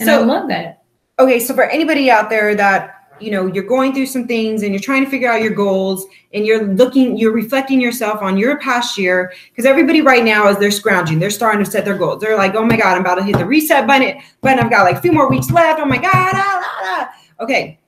And 0.00 0.08
so, 0.08 0.22
I 0.22 0.24
love 0.24 0.48
that. 0.48 0.82
Okay, 1.18 1.38
so 1.40 1.54
for 1.54 1.64
anybody 1.64 2.10
out 2.10 2.30
there 2.30 2.54
that 2.54 2.97
you 3.20 3.30
know 3.30 3.46
you're 3.46 3.64
going 3.64 3.92
through 3.92 4.06
some 4.06 4.26
things 4.26 4.62
and 4.62 4.72
you're 4.72 4.80
trying 4.80 5.04
to 5.04 5.10
figure 5.10 5.30
out 5.30 5.42
your 5.42 5.52
goals 5.52 6.06
and 6.32 6.46
you're 6.46 6.66
looking 6.74 7.16
you're 7.16 7.32
reflecting 7.32 7.80
yourself 7.80 8.22
on 8.22 8.36
your 8.36 8.58
past 8.58 8.98
year 8.98 9.32
because 9.50 9.64
everybody 9.64 10.00
right 10.00 10.24
now 10.24 10.48
is 10.48 10.58
they're 10.58 10.70
scrounging 10.70 11.18
they're 11.18 11.30
starting 11.30 11.64
to 11.64 11.70
set 11.70 11.84
their 11.84 11.96
goals. 11.96 12.20
They're 12.20 12.36
like 12.36 12.54
oh 12.54 12.64
my 12.64 12.76
god 12.76 12.94
i'm 12.94 13.00
about 13.00 13.16
to 13.16 13.22
hit 13.22 13.36
the 13.36 13.44
reset 13.46 13.86
button 13.86 14.20
but 14.40 14.58
i've 14.58 14.70
got 14.70 14.84
like 14.84 14.96
a 14.96 15.00
few 15.00 15.12
more 15.12 15.28
weeks 15.28 15.50
left. 15.50 15.80
Oh 15.80 15.84
my 15.84 15.98
god 15.98 16.12
ah, 16.14 16.32
ah, 16.36 16.78
ah. 16.82 17.44
okay 17.44 17.78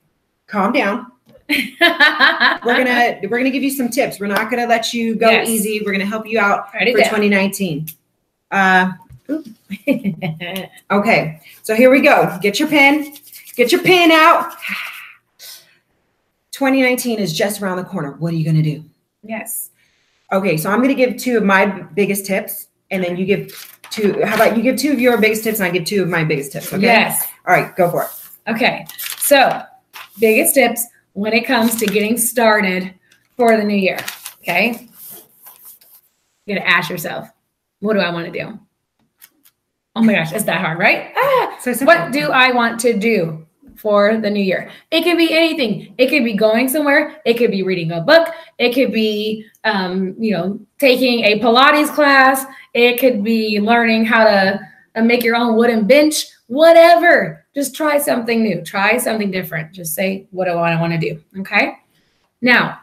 calm 0.47 0.73
down. 0.73 1.11
We're 1.49 2.77
gonna 2.77 3.19
we're 3.23 3.37
gonna 3.37 3.49
give 3.49 3.63
you 3.63 3.71
some 3.71 3.89
tips. 3.89 4.19
We're 4.21 4.27
not 4.27 4.49
gonna 4.49 4.67
let 4.67 4.93
you 4.93 5.15
go 5.15 5.29
yes. 5.29 5.49
easy. 5.49 5.81
We're 5.85 5.91
gonna 5.91 6.05
help 6.05 6.25
you 6.25 6.39
out 6.39 6.73
Write 6.73 6.95
for 6.95 7.03
2019 7.03 7.87
uh 8.51 8.91
okay 10.91 11.41
so 11.63 11.75
here 11.75 11.89
we 11.89 12.01
go. 12.01 12.37
Get 12.41 12.59
your 12.59 12.67
pen. 12.67 13.13
Get 13.55 13.71
your 13.71 13.81
pen 13.81 14.11
out 14.11 14.53
2019 16.51 17.19
is 17.19 17.33
just 17.35 17.61
around 17.61 17.77
the 17.77 17.83
corner. 17.83 18.13
What 18.13 18.33
are 18.33 18.35
you 18.35 18.43
going 18.43 18.57
to 18.57 18.61
do? 18.61 18.83
Yes. 19.23 19.69
Okay, 20.31 20.57
so 20.57 20.69
I'm 20.69 20.77
going 20.77 20.89
to 20.89 20.95
give 20.95 21.17
two 21.17 21.37
of 21.37 21.43
my 21.43 21.65
biggest 21.65 22.25
tips, 22.25 22.67
and 22.89 23.03
then 23.03 23.17
you 23.17 23.25
give 23.25 23.79
two. 23.89 24.21
How 24.23 24.35
about 24.35 24.55
you 24.55 24.63
give 24.63 24.77
two 24.77 24.91
of 24.91 24.99
your 24.99 25.17
biggest 25.17 25.43
tips, 25.43 25.59
and 25.59 25.67
I 25.67 25.71
give 25.71 25.85
two 25.85 26.01
of 26.01 26.09
my 26.09 26.23
biggest 26.23 26.51
tips? 26.51 26.71
Okay. 26.71 26.81
Yes. 26.81 27.27
All 27.47 27.53
right, 27.53 27.75
go 27.75 27.89
for 27.89 28.03
it. 28.03 28.09
Okay, 28.47 28.85
so 29.17 29.61
biggest 30.19 30.55
tips 30.55 30.85
when 31.13 31.33
it 31.33 31.45
comes 31.45 31.75
to 31.77 31.85
getting 31.85 32.17
started 32.17 32.93
for 33.35 33.57
the 33.57 33.63
new 33.63 33.75
year. 33.75 33.99
Okay, 34.41 34.87
you 36.45 36.55
got 36.55 36.61
to 36.61 36.67
ask 36.67 36.89
yourself, 36.89 37.27
what 37.79 37.93
do 37.93 37.99
I 37.99 38.11
want 38.11 38.31
to 38.31 38.31
do? 38.31 38.59
Oh 39.95 40.01
my 40.01 40.13
gosh, 40.13 40.31
it's 40.31 40.45
that 40.45 40.61
hard, 40.61 40.79
right? 40.79 41.11
Ah, 41.15 41.57
so 41.61 41.73
what 41.85 42.11
do 42.11 42.31
I 42.31 42.51
want 42.51 42.79
to 42.81 42.97
do? 42.97 43.45
For 43.75 44.17
the 44.17 44.29
new 44.29 44.43
year. 44.43 44.69
It 44.91 45.03
could 45.03 45.17
be 45.17 45.33
anything. 45.33 45.93
It 45.97 46.09
could 46.09 46.23
be 46.23 46.33
going 46.33 46.69
somewhere. 46.69 47.21
It 47.25 47.35
could 47.35 47.51
be 47.51 47.63
reading 47.63 47.91
a 47.91 48.01
book. 48.01 48.29
It 48.57 48.73
could 48.73 48.91
be, 48.91 49.45
um, 49.63 50.15
you 50.19 50.31
know, 50.31 50.59
taking 50.79 51.23
a 51.25 51.39
Pilates 51.39 51.93
class. 51.93 52.45
It 52.73 52.99
could 52.99 53.23
be 53.23 53.59
learning 53.59 54.05
how 54.05 54.23
to 54.25 54.59
uh, 54.95 55.01
make 55.01 55.23
your 55.23 55.35
own 55.35 55.55
wooden 55.55 55.87
bench. 55.87 56.25
Whatever. 56.47 57.45
Just 57.55 57.75
try 57.75 57.97
something 57.97 58.43
new. 58.43 58.63
Try 58.63 58.97
something 58.97 59.31
different. 59.31 59.73
Just 59.73 59.93
say, 59.93 60.27
what 60.31 60.45
do 60.45 60.51
I 60.51 60.79
want 60.79 60.93
to 60.93 60.99
do? 60.99 61.21
Okay. 61.39 61.77
Now, 62.41 62.79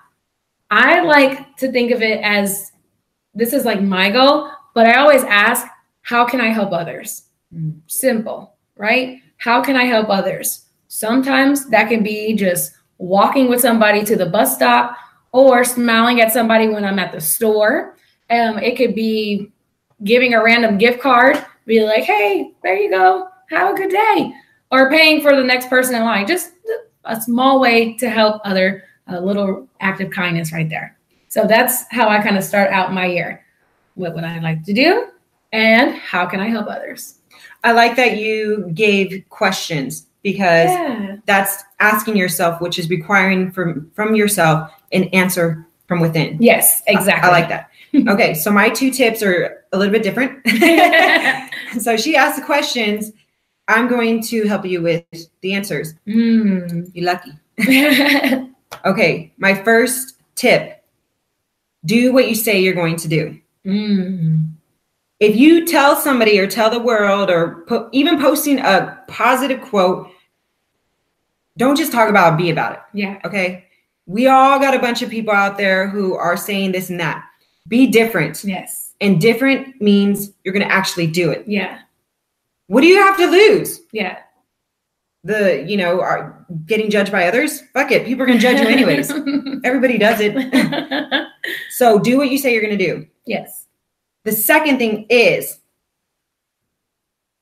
I 0.70 1.00
like 1.00 1.56
to 1.58 1.72
think 1.72 1.90
of 1.90 2.02
it 2.02 2.20
as 2.22 2.72
this 3.34 3.52
is 3.52 3.64
like 3.64 3.80
my 3.80 4.10
goal, 4.10 4.50
but 4.74 4.86
I 4.86 4.98
always 4.98 5.24
ask, 5.24 5.66
how 6.02 6.24
can 6.24 6.40
I 6.40 6.48
help 6.48 6.72
others? 6.72 7.24
Mm. 7.54 7.80
Simple, 7.86 8.54
right? 8.76 9.20
How 9.38 9.62
can 9.62 9.76
I 9.76 9.84
help 9.84 10.08
others? 10.08 10.66
Sometimes 10.88 11.68
that 11.68 11.88
can 11.88 12.02
be 12.02 12.34
just 12.34 12.72
walking 12.96 13.48
with 13.48 13.60
somebody 13.60 14.04
to 14.04 14.16
the 14.16 14.26
bus 14.26 14.54
stop 14.54 14.96
or 15.32 15.62
smiling 15.62 16.20
at 16.20 16.32
somebody 16.32 16.68
when 16.68 16.84
I'm 16.84 16.98
at 16.98 17.12
the 17.12 17.20
store. 17.20 17.96
Um, 18.30 18.58
it 18.58 18.76
could 18.76 18.94
be 18.94 19.52
giving 20.04 20.34
a 20.34 20.42
random 20.42 20.78
gift 20.78 21.00
card, 21.00 21.44
be 21.66 21.84
like, 21.84 22.04
hey, 22.04 22.52
there 22.62 22.76
you 22.76 22.90
go. 22.90 23.28
Have 23.50 23.74
a 23.74 23.76
good 23.76 23.90
day. 23.90 24.32
Or 24.70 24.90
paying 24.90 25.20
for 25.20 25.36
the 25.36 25.44
next 25.44 25.68
person 25.68 25.94
in 25.94 26.02
line. 26.02 26.26
Just 26.26 26.52
a 27.04 27.20
small 27.20 27.60
way 27.60 27.94
to 27.98 28.08
help 28.08 28.40
other, 28.44 28.84
a 29.06 29.20
little 29.20 29.68
act 29.80 30.00
of 30.00 30.10
kindness 30.10 30.52
right 30.52 30.68
there. 30.68 30.96
So 31.28 31.46
that's 31.46 31.84
how 31.90 32.08
I 32.08 32.22
kind 32.22 32.36
of 32.36 32.44
start 32.44 32.70
out 32.72 32.92
my 32.92 33.06
year. 33.06 33.44
What 33.94 34.14
would 34.14 34.24
I 34.24 34.38
like 34.40 34.64
to 34.64 34.72
do? 34.72 35.08
And 35.52 35.94
how 35.94 36.26
can 36.26 36.40
I 36.40 36.48
help 36.48 36.68
others? 36.68 37.18
I 37.64 37.72
like 37.72 37.96
that 37.96 38.18
you 38.18 38.70
gave 38.74 39.24
questions 39.28 40.07
because 40.22 40.70
yeah. 40.70 41.16
that's 41.26 41.62
asking 41.80 42.16
yourself, 42.16 42.60
which 42.60 42.78
is 42.78 42.88
requiring 42.90 43.50
from 43.50 43.90
from 43.94 44.14
yourself 44.14 44.70
an 44.92 45.04
answer 45.04 45.66
from 45.86 46.00
within. 46.00 46.36
Yes, 46.40 46.82
exactly. 46.86 47.30
I, 47.30 47.32
I 47.32 47.40
like 47.40 47.48
that. 47.48 47.70
okay, 48.08 48.34
so 48.34 48.50
my 48.50 48.68
two 48.68 48.90
tips 48.90 49.22
are 49.22 49.64
a 49.72 49.78
little 49.78 49.92
bit 49.92 50.02
different. 50.02 50.46
so 51.80 51.96
she 51.96 52.16
asked 52.16 52.38
the 52.38 52.44
questions. 52.44 53.12
I'm 53.68 53.86
going 53.86 54.22
to 54.24 54.46
help 54.46 54.64
you 54.64 54.80
with 54.80 55.04
the 55.42 55.52
answers. 55.52 55.94
Mm. 56.06 56.90
You 56.94 57.02
lucky. 57.02 57.32
okay, 58.84 59.32
my 59.36 59.54
first 59.62 60.16
tip: 60.34 60.84
do 61.84 62.12
what 62.12 62.28
you 62.28 62.34
say 62.34 62.60
you're 62.60 62.74
going 62.74 62.96
to 62.96 63.08
do. 63.08 63.40
Mm 63.66 64.57
if 65.20 65.34
you 65.34 65.66
tell 65.66 65.96
somebody 65.96 66.38
or 66.38 66.46
tell 66.46 66.70
the 66.70 66.78
world 66.78 67.30
or 67.30 67.64
po- 67.66 67.88
even 67.92 68.20
posting 68.20 68.58
a 68.58 69.02
positive 69.08 69.60
quote, 69.60 70.08
don't 71.56 71.76
just 71.76 71.90
talk 71.90 72.08
about 72.08 72.34
it, 72.34 72.36
be 72.36 72.50
about 72.50 72.72
it. 72.74 72.80
Yeah. 72.94 73.20
Okay. 73.24 73.64
We 74.06 74.28
all 74.28 74.58
got 74.58 74.74
a 74.74 74.78
bunch 74.78 75.02
of 75.02 75.10
people 75.10 75.34
out 75.34 75.58
there 75.58 75.88
who 75.88 76.14
are 76.14 76.36
saying 76.36 76.72
this 76.72 76.88
and 76.88 77.00
that. 77.00 77.24
Be 77.66 77.86
different. 77.86 78.42
Yes. 78.44 78.94
And 79.00 79.20
different 79.20 79.80
means 79.80 80.30
you're 80.44 80.54
going 80.54 80.66
to 80.66 80.72
actually 80.72 81.08
do 81.08 81.30
it. 81.30 81.44
Yeah. 81.46 81.80
What 82.68 82.80
do 82.82 82.86
you 82.86 82.96
have 82.96 83.16
to 83.18 83.26
lose? 83.26 83.80
Yeah. 83.92 84.18
The, 85.24 85.64
you 85.68 85.76
know, 85.76 86.00
are 86.00 86.46
getting 86.64 86.90
judged 86.90 87.10
by 87.10 87.26
others? 87.26 87.62
Fuck 87.72 87.90
it. 87.90 88.06
People 88.06 88.22
are 88.22 88.26
going 88.26 88.38
to 88.38 88.42
judge 88.42 88.60
you 88.60 88.68
anyways. 88.68 89.10
Everybody 89.64 89.98
does 89.98 90.20
it. 90.20 91.26
so 91.70 91.98
do 91.98 92.16
what 92.16 92.30
you 92.30 92.38
say 92.38 92.52
you're 92.52 92.62
going 92.62 92.78
to 92.78 92.84
do. 92.84 93.06
Yes. 93.26 93.66
The 94.28 94.34
second 94.36 94.76
thing 94.76 95.06
is 95.08 95.58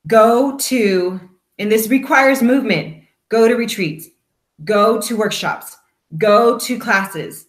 go 0.07 0.55
to, 0.57 1.19
and 1.59 1.69
this 1.69 1.89
requires 1.89 2.41
movement, 2.41 3.03
go 3.27 3.49
to 3.49 3.55
retreats, 3.55 4.07
go 4.63 5.01
to 5.01 5.17
workshops, 5.17 5.75
go 6.17 6.57
to 6.59 6.79
classes, 6.79 7.47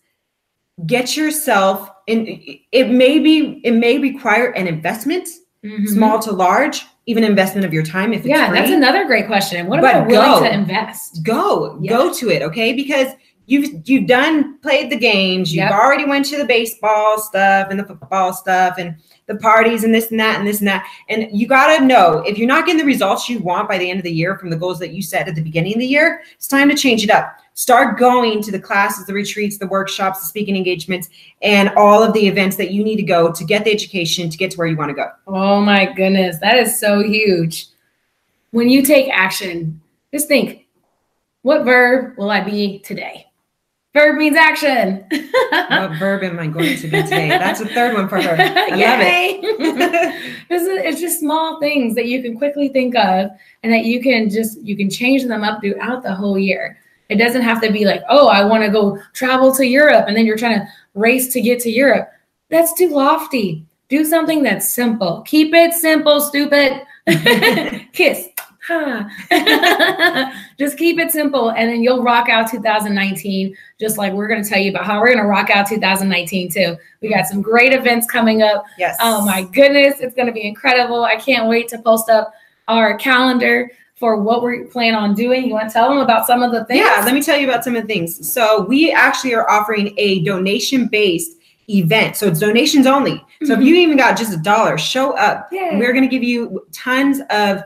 get 0.87 1.17
yourself 1.17 1.89
in 2.09 2.27
it 2.73 2.91
may 2.91 3.21
be 3.21 3.61
it 3.63 3.75
may 3.75 3.99
require 3.99 4.51
an 4.51 4.67
investment 4.67 5.29
mm-hmm. 5.65 5.87
small 5.87 6.19
to 6.19 6.33
large 6.33 6.85
even 7.07 7.23
investment 7.23 7.65
of 7.65 7.73
your 7.73 7.85
time 7.85 8.13
if 8.13 8.25
yeah 8.25 8.49
free. 8.49 8.59
that's 8.59 8.73
another 8.73 9.05
great 9.05 9.27
question 9.27 9.67
what 9.67 9.79
about 9.79 10.07
willing 10.07 10.43
to 10.43 10.53
invest 10.53 11.23
go 11.23 11.79
yeah. 11.81 11.91
go 11.91 12.13
to 12.13 12.31
it 12.31 12.43
okay 12.43 12.73
because 12.73 13.09
you've 13.49 13.89
you've 13.89 14.07
done 14.07 14.59
played 14.59 14.91
the 14.91 14.97
games 14.97 15.53
you've 15.53 15.65
yep. 15.65 15.73
already 15.73 16.05
went 16.05 16.25
to 16.27 16.37
the 16.37 16.45
baseball 16.45 17.19
stuff 17.19 17.69
and 17.71 17.81
the 17.81 17.85
football 17.85 18.33
stuff 18.33 18.77
and 18.79 18.95
the 19.29 19.37
parties 19.37 19.85
and 19.85 19.95
this 19.95 20.11
and 20.11 20.19
that 20.19 20.39
and 20.39 20.49
this 20.49 20.59
and 20.59 20.67
that. 20.67 20.85
And 21.09 21.29
you 21.31 21.47
got 21.47 21.79
to 21.79 21.85
know 21.85 22.25
if 22.27 22.39
you're 22.39 22.49
not 22.49 22.67
getting 22.67 22.81
the 22.81 22.85
results 22.85 23.29
you 23.29 23.39
want 23.39 23.69
by 23.69 23.79
the 23.79 23.89
end 23.89 24.01
of 24.01 24.05
the 24.05 24.13
year 24.13 24.37
from 24.39 24.51
the 24.51 24.57
goals 24.57 24.79
that 24.81 24.91
you 24.91 25.03
set 25.03 25.29
at 25.29 25.35
the 25.35 25.43
beginning 25.43 25.75
of 25.75 25.79
the 25.79 25.87
year, 25.87 26.23
it's 26.35 26.49
time 26.49 26.69
to 26.69 26.75
change 26.75 27.05
it 27.05 27.11
up. 27.11 27.37
Start 27.53 27.99
going 27.99 28.43
to 28.43 28.51
the 28.51 28.59
classes, 28.59 29.07
the 29.07 29.13
retreats, 29.13 29.59
the 29.59 29.67
workshops, 29.67 30.21
the 30.21 30.27
speaking 30.27 30.57
engagements, 30.57 31.09
and 31.43 31.69
all 31.71 32.03
of 32.03 32.13
the 32.15 32.27
events 32.27 32.57
that 32.57 32.71
you 32.71 32.83
need 32.83 32.97
to 32.97 33.03
go 33.03 33.31
to 33.31 33.45
get 33.45 33.65
the 33.65 33.71
education 33.71 34.31
to 34.31 34.39
get 34.39 34.51
to 34.53 34.57
where 34.57 34.67
you 34.67 34.77
want 34.77 34.91
to 34.91 34.95
go. 34.95 35.11
Oh 35.27 35.61
my 35.61 35.93
goodness, 35.93 36.39
that 36.41 36.57
is 36.57 36.79
so 36.79 37.03
huge. 37.03 37.67
When 38.51 38.71
you 38.71 38.83
take 38.83 39.11
action, 39.13 39.81
just 40.13 40.29
think, 40.29 40.67
what 41.43 41.65
verb 41.65 42.17
will 42.17 42.31
I 42.31 42.41
be 42.41 42.79
today? 42.79 43.28
Verb 43.95 44.17
means 44.17 44.37
action. 44.37 45.05
what 45.51 45.99
verb 45.99 46.23
am 46.23 46.39
I 46.39 46.47
going 46.47 46.77
to 46.77 46.89
be 46.89 47.03
today? 47.03 47.29
That's 47.31 47.61
a 47.61 47.67
third 47.67 47.95
one 47.95 48.09
for 48.09 48.21
her. 48.21 48.37
I 48.39 48.69
love 48.69 49.01
it. 49.01 49.41
it's 50.51 51.01
just 51.01 51.21
small 51.21 51.59
things 51.59 51.95
that 51.95 52.07
you 52.07 52.23
can 52.23 52.37
quickly 52.37 52.69
think 52.69 52.95
of 52.97 53.31
and 53.63 53.73
that 53.73 53.85
you 53.85 54.03
can 54.03 54.29
just 54.29 54.61
you 54.61 54.77
can 54.77 54.91
change 54.91 55.25
them 55.25 55.43
up 55.43 55.61
throughout 55.63 56.03
the 56.03 56.15
whole 56.15 56.39
year. 56.39 56.79
It 57.09 57.17
doesn't 57.17 57.43
have 57.43 57.63
to 57.63 57.73
be 57.73 57.87
like, 57.87 58.03
oh, 58.11 58.29
I 58.29 58.45
want 58.45 58.63
to 58.65 58.71
go 58.71 58.99
travel 59.15 59.55
to 59.55 59.67
Europe 59.67 60.05
and 60.07 60.17
then 60.17 60.27
you're 60.27 60.37
trying 60.37 60.61
to 60.61 60.69
race 60.95 61.33
to 61.33 61.41
get 61.41 61.61
to 61.61 61.71
Europe. 61.71 62.11
That's 62.51 62.75
too 62.75 62.91
lofty. 62.91 63.65
Do 63.89 64.05
something 64.05 64.43
that's 64.43 64.69
simple. 64.69 65.23
Keep 65.23 65.55
it 65.55 65.73
simple, 65.73 66.21
stupid. 66.21 66.83
Kiss. 67.93 68.28
Keep 70.89 70.99
it 70.99 71.13
simple 71.13 71.51
and 71.51 71.71
then 71.71 71.83
you'll 71.83 72.03
rock 72.03 72.31
out 72.31 72.51
2019 72.51 73.55
just 73.79 73.99
like 73.99 74.13
we're 74.15 74.27
going 74.27 74.43
to 74.43 74.49
tell 74.49 74.59
you 74.59 74.71
about 74.71 74.87
how 74.87 74.99
we're 74.99 75.09
going 75.09 75.19
to 75.19 75.25
rock 75.25 75.51
out 75.51 75.67
2019 75.67 76.51
too. 76.51 76.77
We 77.03 77.11
got 77.11 77.27
some 77.27 77.43
great 77.43 77.75
events 77.75 78.07
coming 78.07 78.43
up. 78.43 78.65
Yes. 78.79 78.97
Oh 79.01 79.25
my 79.25 79.43
goodness 79.43 80.01
it's 80.01 80.15
going 80.15 80.29
to 80.29 80.33
be 80.33 80.47
incredible. 80.47 81.05
I 81.05 81.17
can't 81.17 81.47
wait 81.47 81.69
to 81.69 81.79
post 81.79 82.09
up 82.09 82.33
our 82.69 82.97
calendar 82.97 83.71
for 83.97 84.17
what 84.17 84.43
we 84.43 84.65
plan 84.65 84.95
on 84.95 85.15
doing. 85.15 85.45
You 85.45 85.53
want 85.53 85.69
to 85.69 85.73
tell 85.73 85.91
them 85.91 85.99
about 85.99 86.27
some 86.27 86.43
of 86.43 86.53
the 86.53 86.65
things? 86.65 86.81
Yeah 86.81 87.03
let 87.05 87.13
me 87.13 87.23
tell 87.23 87.37
you 87.37 87.49
about 87.49 87.65
some 87.65 87.77
of 87.77 87.83
the 87.83 87.89
things. 87.89 88.33
So 88.33 88.63
we 88.63 88.91
actually 88.91 89.35
are 89.35 89.49
offering 89.51 89.93
a 89.99 90.25
donation 90.25 90.89
based 90.89 91.37
event. 91.69 92.17
So 92.17 92.27
it's 92.29 92.41
donations 92.41 92.87
only. 92.87 93.23
So 93.43 93.53
mm-hmm. 93.53 93.61
if 93.61 93.69
you 93.69 93.75
even 93.75 93.99
got 93.99 94.17
just 94.17 94.33
a 94.33 94.39
dollar 94.39 94.79
show 94.79 95.13
up. 95.19 95.49
Yay. 95.53 95.77
we're 95.77 95.93
going 95.93 96.05
to 96.05 96.09
give 96.09 96.23
you 96.23 96.67
tons 96.73 97.21
of 97.29 97.63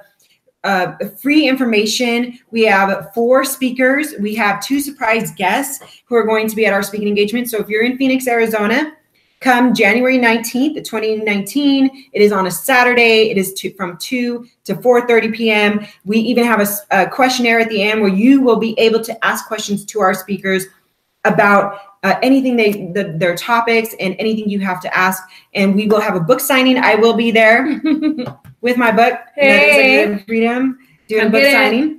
uh, 0.64 0.96
free 1.20 1.48
information. 1.48 2.38
We 2.50 2.62
have 2.64 3.12
four 3.14 3.44
speakers. 3.44 4.14
We 4.20 4.34
have 4.36 4.64
two 4.64 4.80
surprise 4.80 5.32
guests 5.32 6.02
who 6.06 6.14
are 6.14 6.24
going 6.24 6.48
to 6.48 6.56
be 6.56 6.66
at 6.66 6.72
our 6.72 6.82
speaking 6.82 7.08
engagement. 7.08 7.50
So 7.50 7.58
if 7.58 7.68
you're 7.68 7.84
in 7.84 7.96
Phoenix, 7.98 8.28
Arizona, 8.28 8.92
come 9.40 9.74
January 9.74 10.18
19th, 10.18 10.76
2019. 10.84 12.08
It 12.12 12.22
is 12.22 12.32
on 12.32 12.46
a 12.46 12.50
Saturday. 12.50 13.30
It 13.30 13.36
is 13.36 13.52
to, 13.54 13.74
from 13.74 13.98
2 13.98 14.46
to 14.64 14.74
4.30 14.74 15.34
p.m. 15.34 15.86
We 16.04 16.18
even 16.18 16.44
have 16.44 16.60
a, 16.60 17.02
a 17.02 17.10
questionnaire 17.10 17.60
at 17.60 17.68
the 17.68 17.82
end 17.82 18.00
where 18.00 18.12
you 18.12 18.40
will 18.40 18.58
be 18.58 18.78
able 18.78 19.02
to 19.04 19.24
ask 19.24 19.46
questions 19.46 19.84
to 19.86 20.00
our 20.00 20.14
speakers 20.14 20.66
about 21.24 21.78
uh, 22.02 22.16
anything 22.22 22.56
they 22.56 22.90
the, 22.92 23.14
their 23.16 23.36
topics 23.36 23.94
and 24.00 24.16
anything 24.18 24.48
you 24.48 24.58
have 24.58 24.80
to 24.80 24.96
ask 24.96 25.22
and 25.54 25.72
we 25.72 25.86
will 25.86 26.00
have 26.00 26.16
a 26.16 26.20
book 26.20 26.40
signing 26.40 26.76
i 26.76 26.96
will 26.96 27.14
be 27.14 27.30
there 27.30 27.80
with 28.62 28.76
my 28.78 28.90
book 28.90 29.18
hey. 29.34 30.24
freedom 30.26 30.78
doing 31.08 31.30
book 31.30 31.44
signing. 31.44 31.98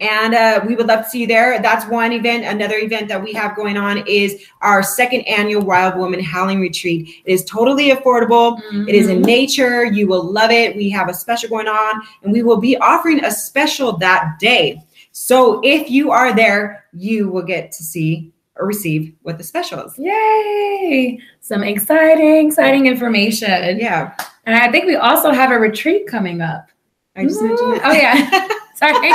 And 0.00 0.34
uh, 0.34 0.60
we 0.66 0.74
would 0.74 0.88
love 0.88 1.04
to 1.04 1.10
see 1.10 1.20
you 1.20 1.26
there. 1.28 1.62
That's 1.62 1.86
one 1.86 2.12
event. 2.12 2.44
Another 2.44 2.76
event 2.76 3.08
that 3.08 3.22
we 3.22 3.32
have 3.32 3.54
going 3.54 3.76
on 3.76 4.04
is 4.08 4.44
our 4.60 4.82
second 4.82 5.20
annual 5.22 5.62
wild 5.62 5.96
woman 5.96 6.20
howling 6.20 6.60
retreat. 6.60 7.22
It 7.24 7.32
is 7.32 7.44
totally 7.44 7.90
affordable. 7.90 8.60
Mm-hmm. 8.60 8.88
it 8.88 8.94
is 8.96 9.08
in 9.08 9.18
mm-hmm. 9.18 9.26
nature. 9.26 9.84
You 9.84 10.08
will 10.08 10.24
love 10.24 10.50
it. 10.50 10.76
We 10.76 10.90
have 10.90 11.08
a 11.08 11.14
special 11.14 11.48
going 11.48 11.68
on 11.68 12.02
and 12.22 12.32
we 12.32 12.42
will 12.42 12.60
be 12.60 12.76
offering 12.78 13.24
a 13.24 13.30
special 13.30 13.96
that 13.98 14.38
day. 14.40 14.82
So 15.12 15.60
if 15.62 15.88
you 15.88 16.10
are 16.10 16.34
there 16.34 16.84
you 16.92 17.28
will 17.28 17.42
get 17.42 17.72
to 17.72 17.82
see 17.82 18.32
or 18.56 18.66
receive 18.66 19.14
with 19.22 19.38
the 19.38 19.44
specials. 19.44 19.98
Yay! 19.98 21.18
Some 21.40 21.64
exciting, 21.64 22.48
exciting 22.48 22.86
information. 22.86 23.78
Yeah. 23.78 24.14
And 24.46 24.54
I 24.54 24.70
think 24.70 24.86
we 24.86 24.94
also 24.96 25.32
have 25.32 25.50
a 25.50 25.58
retreat 25.58 26.06
coming 26.06 26.40
up. 26.40 26.68
I 27.16 27.24
just 27.24 27.42
mentioned. 27.42 27.80
Oh 27.84 27.92
yeah. 27.92 28.48
Sorry. 28.74 29.12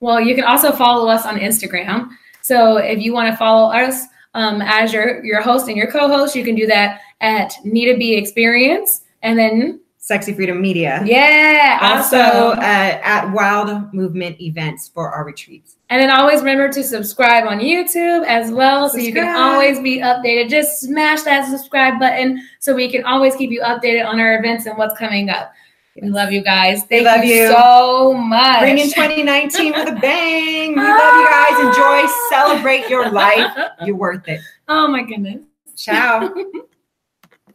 Well, 0.00 0.20
you 0.20 0.34
can 0.34 0.44
also 0.44 0.72
follow 0.72 1.08
us 1.08 1.24
on 1.24 1.38
Instagram. 1.38 2.10
So 2.42 2.76
if 2.76 2.98
you 2.98 3.14
want 3.14 3.30
to 3.30 3.36
follow 3.36 3.72
us 3.72 4.04
um, 4.34 4.60
as 4.62 4.92
your, 4.92 5.24
your 5.24 5.40
host 5.40 5.68
and 5.68 5.76
your 5.76 5.90
co-host, 5.90 6.36
you 6.36 6.44
can 6.44 6.54
do 6.54 6.66
that 6.66 7.00
at 7.22 7.54
Nita 7.64 7.96
B 7.96 8.14
Experience. 8.14 9.02
And 9.22 9.38
then 9.38 9.80
Sexy 10.04 10.34
Freedom 10.34 10.60
Media. 10.60 11.02
Yeah. 11.06 11.78
Also 11.80 12.18
awesome. 12.18 12.58
uh, 12.58 12.62
at 12.62 13.32
Wild 13.32 13.94
Movement 13.94 14.38
events 14.38 14.88
for 14.92 15.10
our 15.10 15.24
retreats. 15.24 15.76
And 15.88 15.98
then 15.98 16.10
always 16.10 16.40
remember 16.40 16.68
to 16.74 16.84
subscribe 16.84 17.46
on 17.46 17.58
YouTube 17.58 18.22
as 18.26 18.50
well 18.50 18.90
subscribe. 18.90 19.02
so 19.02 19.06
you 19.06 19.14
can 19.14 19.34
always 19.34 19.80
be 19.80 20.00
updated. 20.00 20.50
Just 20.50 20.82
smash 20.82 21.22
that 21.22 21.48
subscribe 21.48 21.98
button 21.98 22.46
so 22.60 22.74
we 22.74 22.90
can 22.90 23.02
always 23.04 23.34
keep 23.34 23.50
you 23.50 23.62
updated 23.62 24.04
on 24.04 24.20
our 24.20 24.38
events 24.38 24.66
and 24.66 24.76
what's 24.76 24.98
coming 24.98 25.30
up. 25.30 25.54
We 25.98 26.10
love 26.10 26.32
you 26.32 26.42
guys. 26.42 26.80
Thank 26.80 26.90
we 26.90 27.04
love 27.06 27.24
you, 27.24 27.34
you 27.36 27.48
so 27.48 28.12
much. 28.12 28.60
Bring 28.60 28.76
in 28.76 28.90
2019 28.90 29.72
with 29.72 29.88
a 29.88 29.92
bang. 30.02 30.74
We 30.74 30.82
love 30.82 31.14
you 31.16 31.28
guys. 31.30 31.60
Enjoy, 31.66 32.12
celebrate 32.28 32.90
your 32.90 33.10
life. 33.10 33.56
You're 33.86 33.96
worth 33.96 34.28
it. 34.28 34.42
Oh 34.68 34.86
my 34.86 35.02
goodness. 35.02 35.44
Ciao. 35.76 36.30